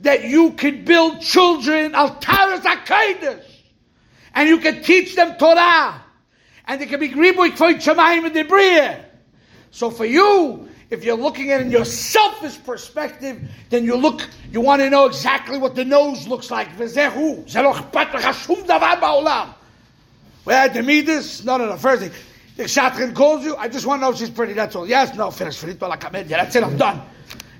that 0.00 0.24
you 0.24 0.52
can 0.52 0.84
build 0.84 1.20
children 1.20 1.92
altaras 1.92 2.60
HaKadosh, 2.60 3.44
and 4.34 4.48
you 4.48 4.58
can 4.58 4.82
teach 4.82 5.14
them 5.14 5.36
Torah, 5.36 6.02
and 6.66 6.80
they 6.80 6.86
can 6.86 7.00
be 7.00 7.08
griboy 7.08 7.50
kvoy 7.50 7.74
shamayim 7.74 8.26
and 8.26 8.34
debriya. 8.34 9.04
So 9.70 9.90
for 9.90 10.04
you, 10.04 10.68
if 10.90 11.02
you're 11.04 11.16
looking 11.16 11.52
at 11.52 11.60
it 11.60 11.66
in 11.66 11.72
your 11.72 11.84
selfish 11.84 12.60
perspective, 12.64 13.40
then 13.68 13.84
you 13.84 13.94
look, 13.94 14.28
you 14.50 14.60
want 14.60 14.82
to 14.82 14.90
know 14.90 15.06
exactly 15.06 15.58
what 15.58 15.76
the 15.76 15.84
nose 15.84 16.26
looks 16.26 16.50
like. 16.50 16.76
Ba'olam. 16.76 17.44
Well, 20.44 20.70
to 20.70 20.82
no, 21.44 21.56
no, 21.58 21.66
no, 21.66 21.76
first 21.76 22.02
thing, 22.02 22.10
the 22.56 22.64
shatrin 22.64 23.14
calls 23.14 23.44
you, 23.44 23.54
I 23.56 23.68
just 23.68 23.86
want 23.86 24.00
to 24.00 24.06
know 24.06 24.12
if 24.12 24.18
she's 24.18 24.30
pretty, 24.30 24.54
that's 24.54 24.74
all. 24.74 24.88
Yes, 24.88 25.14
no, 25.14 25.30
finish, 25.30 25.60
comedia, 25.60 26.28
that's 26.28 26.56
it, 26.56 26.64
I'm 26.64 26.76
done. 26.76 27.02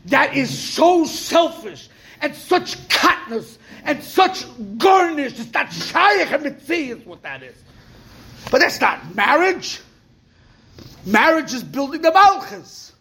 That 0.07 0.35
is 0.35 0.59
so 0.59 1.05
selfish 1.05 1.88
and 2.20 2.35
such 2.35 2.76
katness 2.88 3.59
and 3.85 4.02
such 4.02 4.44
garnish. 4.78 5.38
It's 5.38 5.52
not 5.52 5.66
shayach 5.68 6.70
is 6.70 7.06
what 7.06 7.22
that 7.22 7.42
is. 7.42 7.56
But 8.50 8.61
that's 8.61 8.80
not 8.80 9.14
marriage. 9.14 9.80
Marriage 11.06 11.54
is 11.54 11.62
building 11.62 12.02
the 12.02 12.12
malchus. 12.12 12.92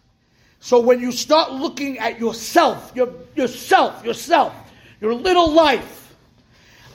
So 0.60 0.78
when 0.80 1.00
you 1.00 1.12
start 1.12 1.52
looking 1.52 1.98
at 1.98 2.20
yourself, 2.20 2.92
your, 2.94 3.12
yourself, 3.34 4.04
yourself, 4.04 4.54
your 5.00 5.14
little 5.14 5.50
life, 5.50 6.14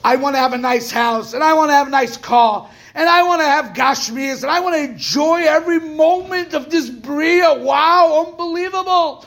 I 0.04 0.16
want 0.16 0.36
to 0.36 0.38
have 0.38 0.52
a 0.52 0.58
nice 0.58 0.90
house, 0.90 1.34
and 1.34 1.42
I 1.42 1.54
want 1.54 1.70
to 1.70 1.74
have 1.74 1.88
a 1.88 1.90
nice 1.90 2.16
car, 2.16 2.70
and 2.94 3.08
I 3.08 3.24
want 3.24 3.40
to 3.40 3.46
have 3.46 3.74
gashmias, 3.74 4.42
and 4.42 4.50
I 4.50 4.60
want 4.60 4.76
to 4.76 4.84
enjoy 4.84 5.40
every 5.40 5.80
moment 5.80 6.54
of 6.54 6.70
this 6.70 6.88
bria. 6.88 7.54
Wow, 7.54 8.26
unbelievable. 8.28 9.26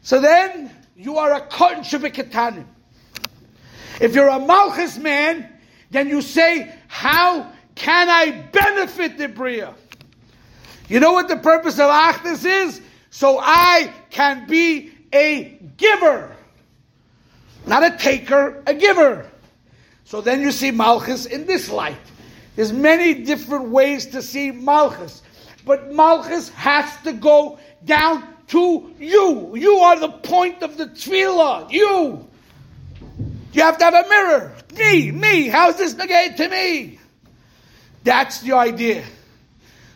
So 0.00 0.20
then 0.20 0.70
you 0.96 1.18
are 1.18 1.32
a 1.34 1.40
kohen 1.40 1.80
shabikatanim. 1.80 2.66
If 4.00 4.14
you're 4.14 4.28
a 4.28 4.38
malchus 4.38 4.98
man, 4.98 5.48
then 5.90 6.08
you 6.08 6.22
say, 6.22 6.74
how 6.88 7.50
can 7.74 8.08
I 8.08 8.30
benefit 8.52 9.18
the 9.18 9.28
bria? 9.28 9.74
You 10.88 11.00
know 11.00 11.12
what 11.12 11.28
the 11.28 11.36
purpose 11.36 11.74
of 11.74 11.90
achdus 11.90 12.44
is? 12.44 12.80
So 13.10 13.38
I 13.40 13.92
can 14.10 14.46
be 14.46 14.92
a 15.12 15.58
giver. 15.76 16.34
Not 17.66 17.84
a 17.84 17.96
taker, 17.96 18.62
a 18.66 18.74
giver. 18.74 19.30
So 20.04 20.20
then 20.20 20.40
you 20.40 20.52
see 20.52 20.70
Malchus 20.70 21.26
in 21.26 21.46
this 21.46 21.70
light. 21.70 21.96
There's 22.56 22.72
many 22.72 23.14
different 23.14 23.70
ways 23.70 24.06
to 24.06 24.20
see 24.20 24.50
Malchus. 24.50 25.22
But 25.64 25.92
Malchus 25.92 26.50
has 26.50 26.96
to 27.04 27.12
go 27.12 27.58
down 27.84 28.33
to 28.48 28.94
you. 28.98 29.56
You 29.56 29.76
are 29.76 29.98
the 29.98 30.08
point 30.08 30.62
of 30.62 30.76
the 30.76 30.86
tefillah. 30.86 31.70
You. 31.70 32.28
You 33.52 33.62
have 33.62 33.78
to 33.78 33.84
have 33.84 33.94
a 33.94 34.08
mirror. 34.08 34.52
Me, 34.76 35.10
me. 35.10 35.48
How's 35.48 35.76
this 35.76 35.94
negate 35.94 36.36
to 36.38 36.48
me? 36.48 36.98
That's 38.02 38.40
the 38.40 38.52
idea. 38.52 39.04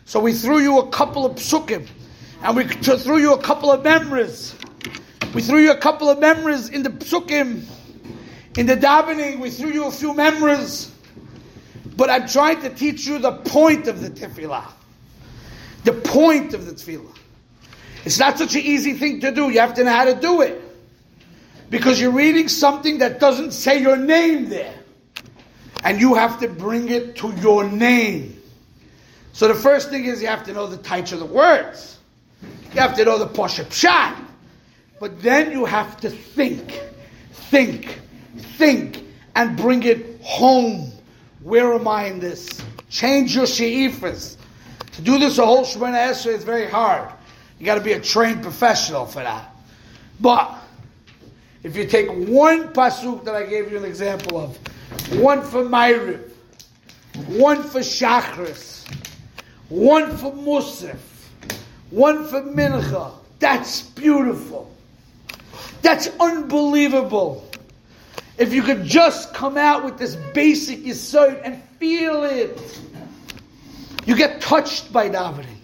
So 0.05 0.19
we 0.19 0.33
threw 0.33 0.59
you 0.59 0.79
a 0.79 0.89
couple 0.89 1.25
of 1.25 1.35
psukim, 1.35 1.87
and 2.41 2.55
we 2.55 2.63
threw 2.63 3.17
you 3.17 3.33
a 3.33 3.41
couple 3.41 3.71
of 3.71 3.83
memories. 3.83 4.55
We 5.35 5.43
threw 5.43 5.59
you 5.59 5.71
a 5.71 5.77
couple 5.77 6.09
of 6.09 6.19
memories 6.19 6.69
in 6.69 6.81
the 6.81 6.89
psukim, 6.89 7.65
In 8.57 8.65
the 8.65 8.75
davening, 8.75 9.39
we 9.39 9.51
threw 9.51 9.69
you 9.69 9.85
a 9.85 9.91
few 9.91 10.13
memories, 10.13 10.91
but 11.95 12.09
I'm 12.09 12.27
trying 12.27 12.61
to 12.61 12.69
teach 12.69 13.05
you 13.05 13.19
the 13.19 13.33
point 13.33 13.87
of 13.87 14.01
the 14.01 14.09
tefillah. 14.09 14.65
The 15.83 15.93
point 15.93 16.53
of 16.53 16.65
the 16.65 16.71
tefillah. 16.71 17.15
It's 18.05 18.19
not 18.19 18.37
such 18.37 18.55
an 18.55 18.61
easy 18.61 18.93
thing 18.93 19.19
to 19.21 19.31
do. 19.31 19.49
You 19.49 19.59
have 19.59 19.73
to 19.75 19.83
know 19.83 19.91
how 19.91 20.05
to 20.05 20.15
do 20.15 20.41
it. 20.41 20.61
Because 21.69 22.01
you're 22.01 22.11
reading 22.11 22.47
something 22.47 22.99
that 22.99 23.19
doesn't 23.19 23.51
say 23.51 23.79
your 23.79 23.97
name 23.97 24.49
there. 24.49 24.73
And 25.83 25.99
you 25.99 26.15
have 26.15 26.39
to 26.39 26.47
bring 26.47 26.89
it 26.89 27.15
to 27.17 27.31
your 27.35 27.63
name. 27.63 28.41
So 29.33 29.47
the 29.47 29.53
first 29.53 29.89
thing 29.89 30.05
is 30.05 30.21
you 30.21 30.27
have 30.27 30.43
to 30.45 30.53
know 30.53 30.67
the 30.67 30.77
types 30.77 31.11
of 31.11 31.19
the 31.19 31.25
words. 31.25 31.99
You 32.73 32.81
have 32.81 32.95
to 32.97 33.05
know 33.05 33.17
the 33.17 33.27
Posha 33.27 33.65
Pshat. 33.65 34.25
But 34.99 35.21
then 35.21 35.51
you 35.51 35.65
have 35.65 35.99
to 36.01 36.09
think, 36.09 36.81
think, 37.31 38.01
think, 38.57 39.05
and 39.35 39.55
bring 39.55 39.83
it 39.83 40.19
home. 40.21 40.91
Where 41.41 41.73
am 41.73 41.87
I 41.87 42.05
in 42.05 42.19
this? 42.19 42.61
Change 42.89 43.35
your 43.35 43.45
she'ifas. 43.45 44.35
To 44.93 45.01
do 45.01 45.17
this 45.17 45.37
a 45.37 45.45
whole 45.45 45.63
Shemoneh 45.63 46.09
Esrei 46.09 46.33
is 46.33 46.43
very 46.43 46.69
hard. 46.69 47.09
You 47.59 47.65
got 47.65 47.75
to 47.75 47.81
be 47.81 47.93
a 47.93 47.99
trained 47.99 48.41
professional 48.41 49.05
for 49.05 49.19
that. 49.19 49.53
But 50.19 50.55
if 51.61 51.75
you 51.75 51.85
take 51.85 52.07
one 52.07 52.69
pasuk 52.69 53.25
that 53.25 53.35
I 53.35 53.45
gave 53.45 53.71
you 53.71 53.77
an 53.77 53.85
example 53.85 54.37
of, 54.37 54.57
one 55.19 55.41
for 55.41 55.63
Ma'ariv, 55.63 56.29
one 57.27 57.61
for 57.63 57.79
Shachris, 57.79 58.89
one 59.67 60.15
for 60.15 60.31
Musaf, 60.31 60.97
one 61.89 62.25
for 62.27 62.41
Mincha, 62.41 63.11
that's 63.39 63.81
beautiful. 63.81 64.73
That's 65.81 66.09
unbelievable. 66.19 67.49
If 68.37 68.53
you 68.53 68.63
could 68.63 68.85
just 68.85 69.33
come 69.33 69.57
out 69.57 69.83
with 69.83 69.97
this 69.97 70.15
basic 70.33 70.79
yisod 70.79 71.41
and 71.43 71.61
feel 71.77 72.23
it, 72.23 72.81
you 74.05 74.15
get 74.15 74.39
touched 74.39 74.93
by 74.93 75.09
davening. 75.09 75.58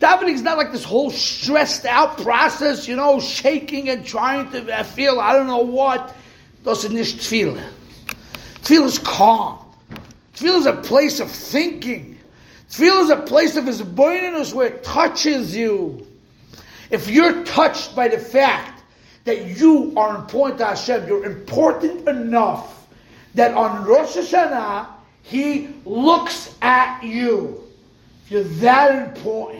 Davening 0.00 0.32
is 0.32 0.42
not 0.42 0.56
like 0.56 0.72
this 0.72 0.82
whole 0.82 1.10
stressed 1.10 1.84
out 1.84 2.16
process, 2.18 2.88
you 2.88 2.96
know, 2.96 3.20
shaking 3.20 3.90
and 3.90 4.04
trying 4.04 4.50
to 4.50 4.74
uh, 4.74 4.82
feel 4.82 5.20
I 5.20 5.34
don't 5.34 5.46
know 5.46 5.58
what. 5.58 6.16
Ist 6.66 6.90
nicht 6.90 7.18
tefillah. 7.18 7.62
Tefillah 8.62 8.86
is 8.86 8.98
calm. 8.98 9.58
Tefillah 10.34 10.58
is 10.58 10.66
a 10.66 10.76
place 10.76 11.20
of 11.20 11.30
thinking. 11.30 12.18
Tefillah 12.70 13.02
is 13.04 13.10
a 13.10 13.16
place 13.16 13.56
of 13.56 13.64
hisbonenus 13.64 14.54
where 14.54 14.68
it 14.68 14.84
touches 14.84 15.54
you. 15.54 16.06
If 16.90 17.08
you're 17.08 17.44
touched 17.44 17.94
by 17.94 18.08
the 18.08 18.18
fact 18.18 18.82
that 19.24 19.58
you 19.58 19.92
are 19.96 20.16
important 20.16 20.58
to 20.60 20.66
Hashem, 20.66 21.08
you're 21.08 21.24
important 21.24 22.08
enough 22.08 22.86
that 23.34 23.54
on 23.54 23.84
Rosh 23.84 24.16
Hashanah, 24.16 24.86
He 25.22 25.68
looks 25.84 26.54
at 26.62 27.02
you. 27.02 27.62
If 28.24 28.30
you're 28.30 28.44
that 28.44 29.08
important, 29.08 29.59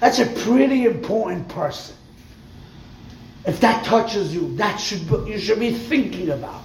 that's 0.00 0.18
a 0.18 0.26
pretty 0.44 0.84
important 0.84 1.48
person. 1.48 1.94
If 3.46 3.60
that 3.60 3.84
touches 3.84 4.34
you, 4.34 4.54
that 4.56 4.76
should 4.76 5.08
be, 5.08 5.32
you 5.32 5.38
should 5.38 5.60
be 5.60 5.72
thinking 5.72 6.30
about. 6.30 6.62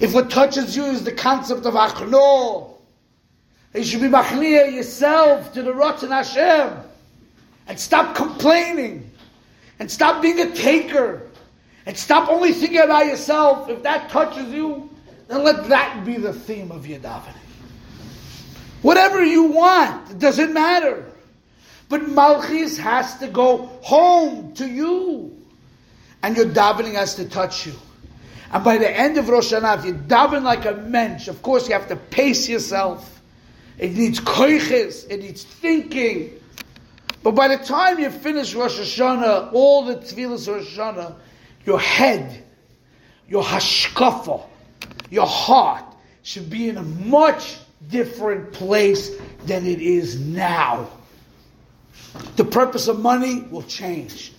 If 0.00 0.12
what 0.12 0.30
touches 0.30 0.76
you 0.76 0.84
is 0.84 1.04
the 1.04 1.12
concept 1.12 1.64
of 1.64 1.74
achno, 1.74 2.74
you 3.74 3.84
should 3.84 4.00
be 4.00 4.08
machliya 4.08 4.72
yourself 4.72 5.52
to 5.54 5.62
the 5.62 5.72
Ratzon 5.72 6.08
Hashem, 6.08 6.78
and 7.66 7.80
stop 7.80 8.14
complaining, 8.14 9.10
and 9.78 9.90
stop 9.90 10.22
being 10.22 10.40
a 10.40 10.54
taker, 10.54 11.22
and 11.86 11.96
stop 11.96 12.28
only 12.28 12.52
thinking 12.52 12.80
about 12.80 13.06
yourself. 13.06 13.68
If 13.70 13.82
that 13.82 14.10
touches 14.10 14.52
you, 14.52 14.90
then 15.28 15.44
let 15.44 15.68
that 15.68 16.04
be 16.04 16.16
the 16.16 16.32
theme 16.32 16.70
of 16.70 16.86
your 16.86 17.00
davening. 17.00 17.34
Whatever 18.82 19.24
you 19.24 19.44
want, 19.44 20.10
it 20.10 20.18
doesn't 20.18 20.52
matter. 20.52 21.10
But 21.88 22.02
Malchis 22.02 22.78
has 22.78 23.18
to 23.18 23.28
go 23.28 23.66
home 23.82 24.54
to 24.54 24.66
you. 24.68 25.32
And 26.22 26.36
your 26.36 26.46
davening 26.46 26.94
has 26.94 27.14
to 27.16 27.28
touch 27.28 27.66
you. 27.66 27.74
And 28.52 28.64
by 28.64 28.78
the 28.78 28.90
end 28.90 29.18
of 29.18 29.28
Rosh 29.28 29.52
Hashanah, 29.52 29.78
if 29.78 29.84
you 29.84 29.94
daven 29.94 30.42
like 30.42 30.64
a 30.64 30.72
mensch, 30.72 31.28
of 31.28 31.42
course 31.42 31.68
you 31.68 31.74
have 31.74 31.88
to 31.88 31.96
pace 31.96 32.48
yourself. 32.48 33.20
It 33.78 33.94
needs 33.94 34.20
koiches, 34.20 35.08
it 35.10 35.20
needs 35.20 35.44
thinking. 35.44 36.40
But 37.22 37.32
by 37.32 37.48
the 37.48 37.58
time 37.62 37.98
you 37.98 38.10
finish 38.10 38.54
Rosh 38.54 38.78
Hashanah, 38.78 39.52
all 39.52 39.84
the 39.84 39.96
tefillahs 39.96 40.48
Rosh 40.48 40.78
Hashanah, 40.78 41.16
your 41.64 41.80
head, 41.80 42.44
your 43.28 43.42
hashkafa, 43.42 44.42
your 45.10 45.26
heart 45.26 45.84
should 46.22 46.48
be 46.48 46.68
in 46.68 46.76
a 46.76 46.82
much 46.82 47.58
different 47.88 48.52
place 48.52 49.10
than 49.44 49.66
it 49.66 49.80
is 49.80 50.18
now. 50.20 50.88
The 52.36 52.44
purpose 52.44 52.88
of 52.88 53.00
money 53.00 53.42
will 53.50 53.62
change. 53.62 54.32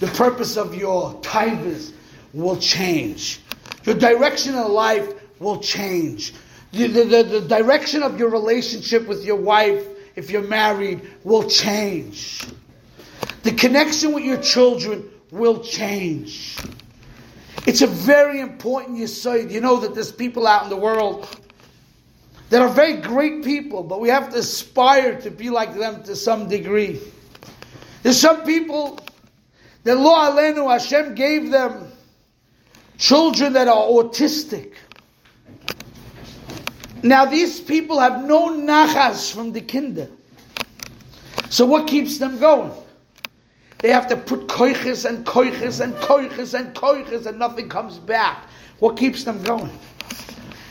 The 0.00 0.06
purpose 0.08 0.56
of 0.56 0.74
your 0.74 1.14
tithers 1.20 1.92
will 2.32 2.56
change. 2.56 3.40
Your 3.84 3.94
direction 3.94 4.54
in 4.54 4.68
life 4.68 5.12
will 5.40 5.58
change. 5.58 6.32
The, 6.72 6.86
the, 6.86 7.04
the, 7.04 7.22
the, 7.22 7.40
direction 7.40 8.02
of 8.02 8.18
your 8.18 8.30
relationship 8.30 9.06
with 9.08 9.24
your 9.24 9.36
wife, 9.36 9.84
if 10.14 10.30
you're 10.30 10.46
married, 10.46 11.02
will 11.24 11.48
change. 11.48 12.46
The 13.42 13.52
connection 13.52 14.12
with 14.12 14.24
your 14.24 14.40
children 14.40 15.10
will 15.30 15.60
change. 15.60 16.56
It's 17.66 17.82
a 17.82 17.86
very 17.86 18.40
important 18.40 18.98
yisod. 18.98 19.50
You 19.50 19.60
know 19.60 19.80
that 19.80 19.94
there's 19.94 20.12
people 20.12 20.46
out 20.46 20.64
in 20.64 20.70
the 20.70 20.76
world 20.76 21.28
that 22.50 22.62
are 22.62 22.68
very 22.68 22.96
great 22.96 23.44
people, 23.44 23.82
but 23.82 24.00
we 24.00 24.08
have 24.08 24.30
to 24.30 24.38
aspire 24.38 25.20
to 25.22 25.30
be 25.30 25.50
like 25.50 25.74
them 25.74 26.02
to 26.04 26.14
some 26.14 26.48
degree. 26.48 27.00
There's 28.02 28.20
some 28.20 28.44
people 28.44 28.98
that 29.84 29.96
Lo 29.96 30.14
Alenu 30.14 30.70
Hashem 30.70 31.14
gave 31.14 31.50
them 31.50 31.90
children 32.98 33.52
that 33.54 33.68
are 33.68 33.82
autistic. 33.82 34.74
Now 37.02 37.24
these 37.24 37.60
people 37.60 37.98
have 37.98 38.24
no 38.24 38.50
nachas 38.50 39.34
from 39.34 39.52
the 39.52 39.60
kinder. 39.60 40.08
So 41.48 41.64
what 41.66 41.88
keeps 41.88 42.18
them 42.18 42.38
going? 42.38 42.72
They 43.78 43.90
have 43.90 44.06
to 44.08 44.16
put 44.16 44.46
koiches 44.46 45.08
and 45.08 45.24
koiches 45.24 45.82
and 45.82 45.94
koiches 45.94 46.58
and 46.58 46.74
koiches 46.74 47.26
and 47.26 47.38
nothing 47.38 47.68
comes 47.68 47.98
back. 47.98 48.46
What 48.78 48.96
keeps 48.98 49.24
them 49.24 49.42
going? 49.42 49.76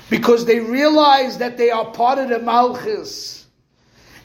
Because 0.10 0.46
they 0.46 0.60
realize 0.60 1.38
that 1.40 1.58
they 1.58 1.72
are 1.72 1.86
part 1.92 2.20
of 2.20 2.30
the 2.30 2.40
malchus. 2.40 3.48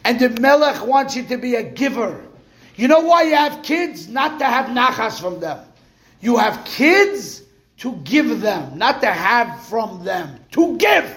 And 0.04 0.20
the 0.20 0.28
melech 0.40 0.86
wants 0.86 1.16
you 1.16 1.24
to 1.24 1.38
be 1.38 1.54
a 1.54 1.62
giver. 1.62 2.22
You 2.76 2.88
know 2.88 3.00
why 3.00 3.22
you 3.22 3.36
have 3.36 3.62
kids? 3.62 4.08
Not 4.08 4.38
to 4.40 4.44
have 4.44 4.66
nachas 4.66 5.20
from 5.20 5.40
them. 5.40 5.64
You 6.20 6.36
have 6.38 6.64
kids 6.64 7.42
to 7.78 7.92
give 8.04 8.40
them, 8.40 8.78
not 8.78 9.00
to 9.02 9.08
have 9.10 9.64
from 9.66 10.04
them. 10.04 10.38
To 10.52 10.76
give. 10.76 11.14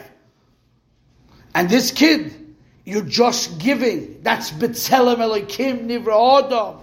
And 1.56 1.70
this 1.70 1.92
kid, 1.92 2.56
you're 2.86 3.02
just 3.04 3.60
giving. 3.60 4.22
That's 4.22 4.52
B'Tselem 4.52 5.18
Elokim 5.18 5.88
Nivra 5.88 6.46
Adam. 6.46 6.82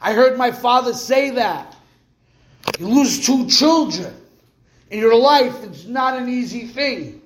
I 0.00 0.12
heard 0.12 0.36
my 0.38 0.50
father 0.50 0.92
say 0.92 1.30
that. 1.30 1.74
You 2.78 2.88
lose 2.88 3.24
two 3.24 3.48
children 3.48 4.14
in 4.90 5.00
your 5.00 5.16
life, 5.16 5.54
it's 5.64 5.84
not 5.86 6.16
an 6.16 6.28
easy 6.28 6.66
thing. 6.66 7.20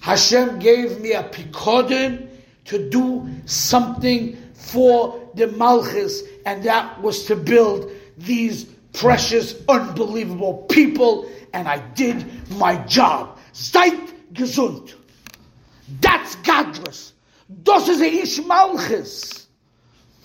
Hashem 0.00 0.58
gave 0.58 1.00
me 1.00 1.12
a 1.12 1.22
pikadon 1.22 2.28
to 2.66 2.90
do 2.90 3.28
something 3.46 4.36
for 4.52 5.23
the 5.36 5.48
Malchus, 5.48 6.22
and 6.46 6.62
that 6.64 7.00
was 7.02 7.24
to 7.24 7.36
build 7.36 7.90
these 8.16 8.64
precious, 8.92 9.54
unbelievable 9.68 10.66
people, 10.70 11.28
and 11.52 11.68
I 11.68 11.78
did 11.78 12.24
my 12.52 12.76
job. 12.84 13.38
Seid 13.52 13.98
gesund. 14.32 14.94
That's 16.00 16.36
godless. 16.36 17.12
Das 17.62 17.88
ist 17.88 18.00
Ish 18.00 18.44
Malchus. 18.46 19.46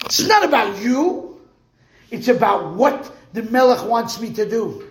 It's 0.06 0.28
not 0.28 0.46
about 0.46 0.82
you. 0.82 1.40
It's 2.12 2.28
about 2.28 2.76
what 2.76 3.12
the 3.34 3.44
Melech 3.44 3.86
wants 3.88 4.20
me 4.20 4.34
to 4.34 4.50
do. 4.50 4.86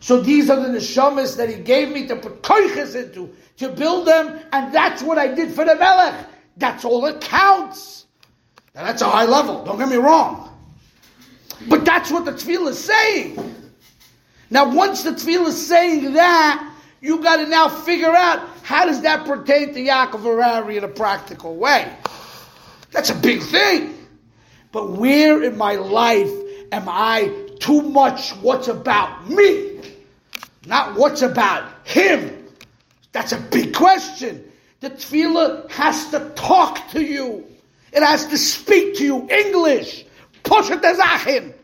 So 0.00 0.20
these 0.20 0.50
are 0.50 0.58
the 0.58 0.68
neshamas 0.68 1.36
that 1.36 1.48
he 1.48 1.56
gave 1.56 1.90
me 1.90 2.08
to 2.08 2.16
put 2.16 2.42
koiches 2.42 2.96
into, 2.96 3.32
to 3.58 3.68
build 3.68 4.08
them, 4.08 4.40
and 4.52 4.74
that's 4.74 5.02
what 5.02 5.16
I 5.18 5.28
did 5.28 5.52
for 5.52 5.64
the 5.64 5.76
Melech. 5.76 6.26
That's 6.56 6.84
all 6.84 7.02
that 7.02 7.20
counts. 7.20 8.06
Now 8.74 8.84
that's 8.84 9.02
a 9.02 9.08
high 9.08 9.26
level, 9.26 9.64
don't 9.64 9.78
get 9.78 9.88
me 9.88 9.96
wrong. 9.96 10.48
But 11.68 11.84
that's 11.84 12.10
what 12.10 12.24
the 12.24 12.32
tefillah 12.32 12.70
is 12.70 12.78
saying. 12.78 13.54
Now 14.50 14.74
once 14.74 15.02
the 15.02 15.10
tefillah 15.10 15.48
is 15.48 15.66
saying 15.66 16.14
that, 16.14 16.68
you 17.00 17.22
got 17.22 17.36
to 17.36 17.46
now 17.46 17.68
figure 17.68 18.14
out 18.14 18.48
how 18.62 18.86
does 18.86 19.02
that 19.02 19.26
pertain 19.26 19.74
to 19.74 19.80
Yaakov 19.80 20.22
Harari 20.22 20.76
in 20.76 20.84
a 20.84 20.88
practical 20.88 21.56
way. 21.56 21.92
That's 22.92 23.10
a 23.10 23.14
big 23.14 23.42
thing. 23.42 23.94
But 24.70 24.90
where 24.90 25.42
in 25.42 25.56
my 25.56 25.74
life 25.74 26.30
am 26.70 26.88
I 26.88 27.48
too 27.58 27.82
much 27.82 28.30
what's 28.36 28.68
about 28.68 29.28
me? 29.28 29.72
not 30.66 30.96
what's 30.96 31.22
about 31.22 31.64
him. 31.84 32.46
That's 33.12 33.32
a 33.32 33.38
big 33.38 33.74
question. 33.74 34.44
The 34.80 34.90
tefillah 34.90 35.70
has 35.70 36.10
to 36.10 36.30
talk 36.34 36.90
to 36.90 37.02
you. 37.02 37.46
It 37.92 38.02
has 38.02 38.26
to 38.26 38.38
speak 38.38 38.96
to 38.96 39.04
you 39.04 39.28
English. 39.30 40.04
Poshet 40.44 40.82
Azachim. 40.82 41.54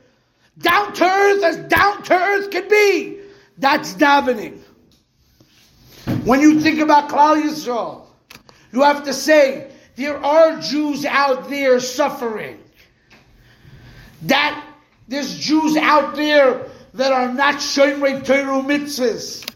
Down 0.59 0.93
to 0.93 1.05
earth 1.05 1.45
as 1.45 1.57
down 1.69 2.03
to 2.05 2.15
earth 2.15 2.51
can 2.51 2.69
be. 2.69 3.19
That's 3.57 3.95
davening. 3.95 4.61
When 6.25 6.41
you 6.41 6.61
think 6.61 6.81
about 6.81 7.09
Klal 7.09 7.43
Yisrael, 7.43 8.07
you 8.73 8.83
have 8.83 9.05
to 9.05 9.15
say, 9.15 9.71
there 9.97 10.23
are 10.23 10.61
Jews 10.61 11.05
out 11.05 11.49
there 11.49 11.81
suffering. 11.81 12.59
That 14.23 14.65
there's 15.07 15.39
Jews 15.39 15.77
out 15.77 16.17
there 16.17 16.67
that 16.95 17.13
are 17.13 17.33
not 17.33 17.57
Shoimrei 17.57 18.25
Torah 18.25 18.63
mitzvahs. 18.63 19.49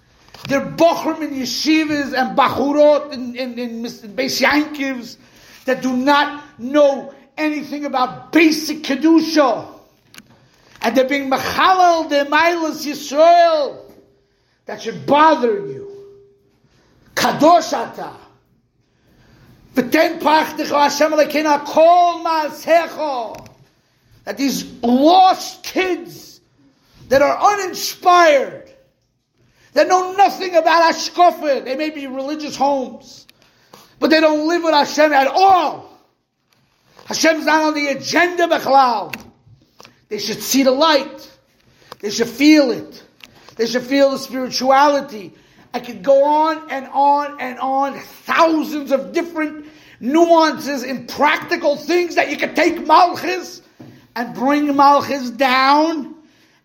They're 0.49 0.61
Bochrim 0.67 1.23
in 1.23 1.31
yeshivas 1.31 2.15
and 2.15 2.37
Bachurot 2.37 3.13
in, 3.13 3.37
in 3.37 3.83
Beis 3.83 4.41
Yankivs 4.41 5.17
that 5.65 5.83
do 5.83 5.97
not 5.97 6.59
know 6.59 7.15
anything 7.37 7.85
about 7.85 8.33
basic 8.33 8.83
Kedusha. 8.83 9.69
And 10.81 10.97
they're 10.97 11.09
being 11.09 11.31
Machalal 11.31 12.09
de 12.09 12.25
Milas 12.25 12.85
Yisrael. 12.85 13.79
That 14.67 14.83
should 14.83 15.07
bother 15.07 15.67
you. 15.67 15.91
Kadosh 17.15 17.73
ata. 17.73 18.17
V'ten 19.75 20.21
pachdecho 20.21 20.79
Hashem 20.79 21.13
Elokeinu 21.13 21.65
kol 21.65 22.25
ma'asecho. 22.25 23.49
That 24.25 24.37
these 24.37 24.65
lost 24.83 25.65
kids 25.65 26.41
that 27.09 27.23
are 27.23 27.53
uninspired, 27.53 28.71
that 29.73 29.89
know 29.89 30.13
nothing 30.13 30.55
about 30.55 30.95
hashkafa, 30.95 31.65
they 31.65 31.77
may 31.77 31.91
be 31.91 32.07
religious 32.07 32.57
homes, 32.57 33.27
but 34.03 34.11
they 34.11 34.21
don't 34.21 34.49
live 34.49 34.65
with 34.65 34.75
Hashem 34.75 35.13
at 35.13 35.29
all. 35.29 35.97
Hashem's 37.07 37.47
not 37.47 37.63
on 37.63 37.75
the 37.75 37.87
agenda, 37.87 38.49
Bechlal. 38.49 39.15
They 40.09 40.19
should 40.19 40.43
see 40.43 40.65
the 40.65 40.73
light. 40.73 41.31
They 42.01 42.11
should 42.11 42.29
feel 42.29 42.73
it. 42.73 43.03
They 43.55 43.67
should 43.67 43.85
feel 43.85 44.11
the 44.11 44.19
spirituality. 44.19 45.33
I 45.73 45.79
could 45.79 46.03
go 46.03 46.25
on 46.25 46.69
and 46.69 46.89
on 46.93 47.41
and 47.41 47.61
on, 47.61 47.99
thousands 48.01 48.91
of 48.91 49.13
different 49.13 49.67
nuances 50.01 50.83
in 50.83 51.07
practical 51.07 51.77
things 51.77 52.17
that 52.17 52.29
you 52.29 52.37
could 52.37 52.57
take 52.57 52.85
Malchus 52.85 53.63
and 54.17 54.35
bring 54.35 54.75
Malchus 54.75 55.31
down. 55.31 56.17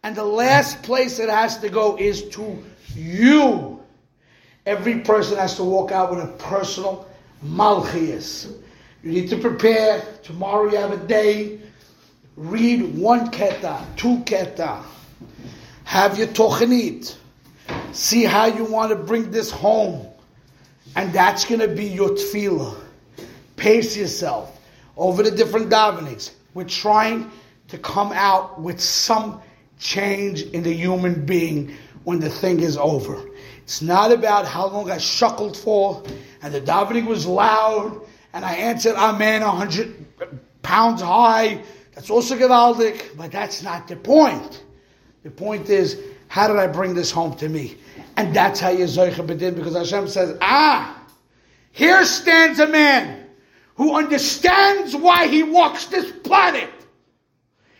And 0.01 0.15
the 0.15 0.25
last 0.25 0.81
place 0.81 1.19
it 1.19 1.29
has 1.29 1.59
to 1.59 1.69
go 1.69 1.97
is 1.97 2.27
to 2.29 2.63
you. 2.95 3.79
Every 4.65 5.01
person 5.01 5.37
has 5.37 5.55
to 5.57 5.63
walk 5.63 5.91
out 5.91 6.09
with 6.09 6.19
a 6.19 6.33
personal 6.39 7.07
Malchus. 7.41 8.51
You 9.03 9.11
need 9.11 9.29
to 9.29 9.37
prepare. 9.37 10.03
Tomorrow 10.23 10.71
you 10.71 10.77
have 10.77 10.91
a 10.91 11.07
day. 11.07 11.59
Read 12.35 12.95
one 12.95 13.31
keta, 13.31 13.83
two 13.95 14.17
keta. 14.19 14.83
Have 15.83 16.17
your 16.17 16.27
tochenit. 16.27 17.15
See 17.91 18.23
how 18.23 18.45
you 18.45 18.65
want 18.65 18.91
to 18.91 18.95
bring 18.95 19.31
this 19.31 19.49
home. 19.49 20.05
And 20.95 21.13
that's 21.13 21.45
going 21.45 21.61
to 21.61 21.67
be 21.67 21.85
your 21.85 22.09
tefillah. 22.09 22.77
Pace 23.55 23.97
yourself 23.97 24.59
over 24.95 25.23
the 25.23 25.31
different 25.31 25.69
davenings. 25.69 26.31
We're 26.53 26.65
trying 26.65 27.31
to 27.69 27.77
come 27.77 28.11
out 28.11 28.59
with 28.59 28.79
some 28.79 29.41
change 29.79 30.41
in 30.41 30.63
the 30.63 30.73
human 30.73 31.25
being 31.25 31.75
when 32.07 32.21
the 32.21 32.29
thing 32.29 32.61
is 32.61 32.77
over. 32.77 33.21
It's 33.63 33.81
not 33.81 34.13
about 34.13 34.45
how 34.45 34.69
long 34.69 34.89
I 34.89 34.97
shuckled 34.97 35.57
for 35.57 36.01
and 36.41 36.53
the 36.53 36.61
davening 36.61 37.05
was 37.05 37.25
loud 37.25 38.01
and 38.31 38.45
I 38.45 38.53
answered 38.53 38.95
Amen 38.95 39.41
a 39.41 39.51
hundred 39.51 40.05
pounds 40.61 41.01
high. 41.01 41.61
That's 41.95 42.09
also 42.09 42.37
gewaldic, 42.37 43.17
but 43.17 43.33
that's 43.33 43.61
not 43.61 43.89
the 43.89 43.97
point. 43.97 44.63
The 45.23 45.31
point 45.31 45.69
is, 45.69 46.01
how 46.29 46.47
did 46.47 46.55
I 46.55 46.67
bring 46.67 46.93
this 46.93 47.11
home 47.11 47.35
to 47.39 47.49
me? 47.49 47.77
And 48.15 48.33
that's 48.33 48.61
how 48.61 48.69
you 48.69 48.85
Zoicha 48.85 49.27
Bedin, 49.27 49.55
because 49.55 49.75
Hashem 49.75 50.07
says, 50.07 50.37
ah, 50.39 51.05
here 51.73 52.05
stands 52.05 52.59
a 52.59 52.67
man 52.67 53.27
who 53.75 53.97
understands 53.97 54.95
why 54.95 55.27
he 55.27 55.43
walks 55.43 55.87
this 55.87 56.09
planet. 56.23 56.69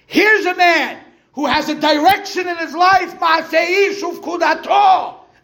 Here's 0.06 0.46
a 0.46 0.56
man 0.56 1.00
who 1.38 1.46
has 1.46 1.70
a 1.70 1.76
direction 1.76 2.48
in 2.48 2.58
his 2.58 2.74
life. 2.74 3.14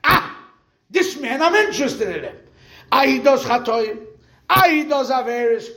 Ah, 0.04 0.50
this 0.90 1.20
man, 1.20 1.40
I'm 1.40 1.54
interested 1.54 2.18
in 2.18 2.24
him. 2.24 2.36
Ah, 2.92 3.04
he 3.04 3.20
chatoim. 3.20 4.04
Ah. 4.50 4.68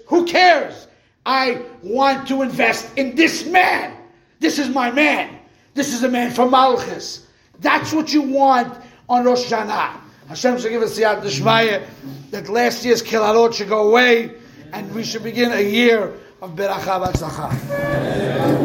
Who 0.06 0.24
cares? 0.24 0.88
I 1.26 1.60
want 1.82 2.26
to 2.28 2.40
invest 2.40 2.96
in 2.96 3.14
this 3.14 3.44
man. 3.44 3.94
This 4.40 4.58
is 4.58 4.70
my 4.70 4.90
man. 4.90 5.38
This 5.74 5.92
is 5.92 6.02
a 6.02 6.08
man 6.08 6.30
from 6.30 6.50
Malchus. 6.50 7.26
That's 7.58 7.92
what 7.92 8.10
you 8.10 8.22
want 8.22 8.74
on 9.10 9.26
Rosh 9.26 9.52
Hashanah. 9.52 10.00
Hashem 10.28 10.58
should 10.58 10.70
give 10.70 10.80
us 10.80 10.96
the 10.96 11.02
Adishmaya 11.02 11.86
that 12.30 12.48
last 12.48 12.86
year's 12.86 13.02
Kilarot 13.02 13.52
should 13.52 13.68
go 13.68 13.86
away 13.90 14.32
and 14.72 14.94
we 14.94 15.04
should 15.04 15.22
begin 15.22 15.52
a 15.52 15.60
year 15.60 16.14
of 16.40 16.52
Beracha 16.52 17.04
Batzachah. 17.04 18.55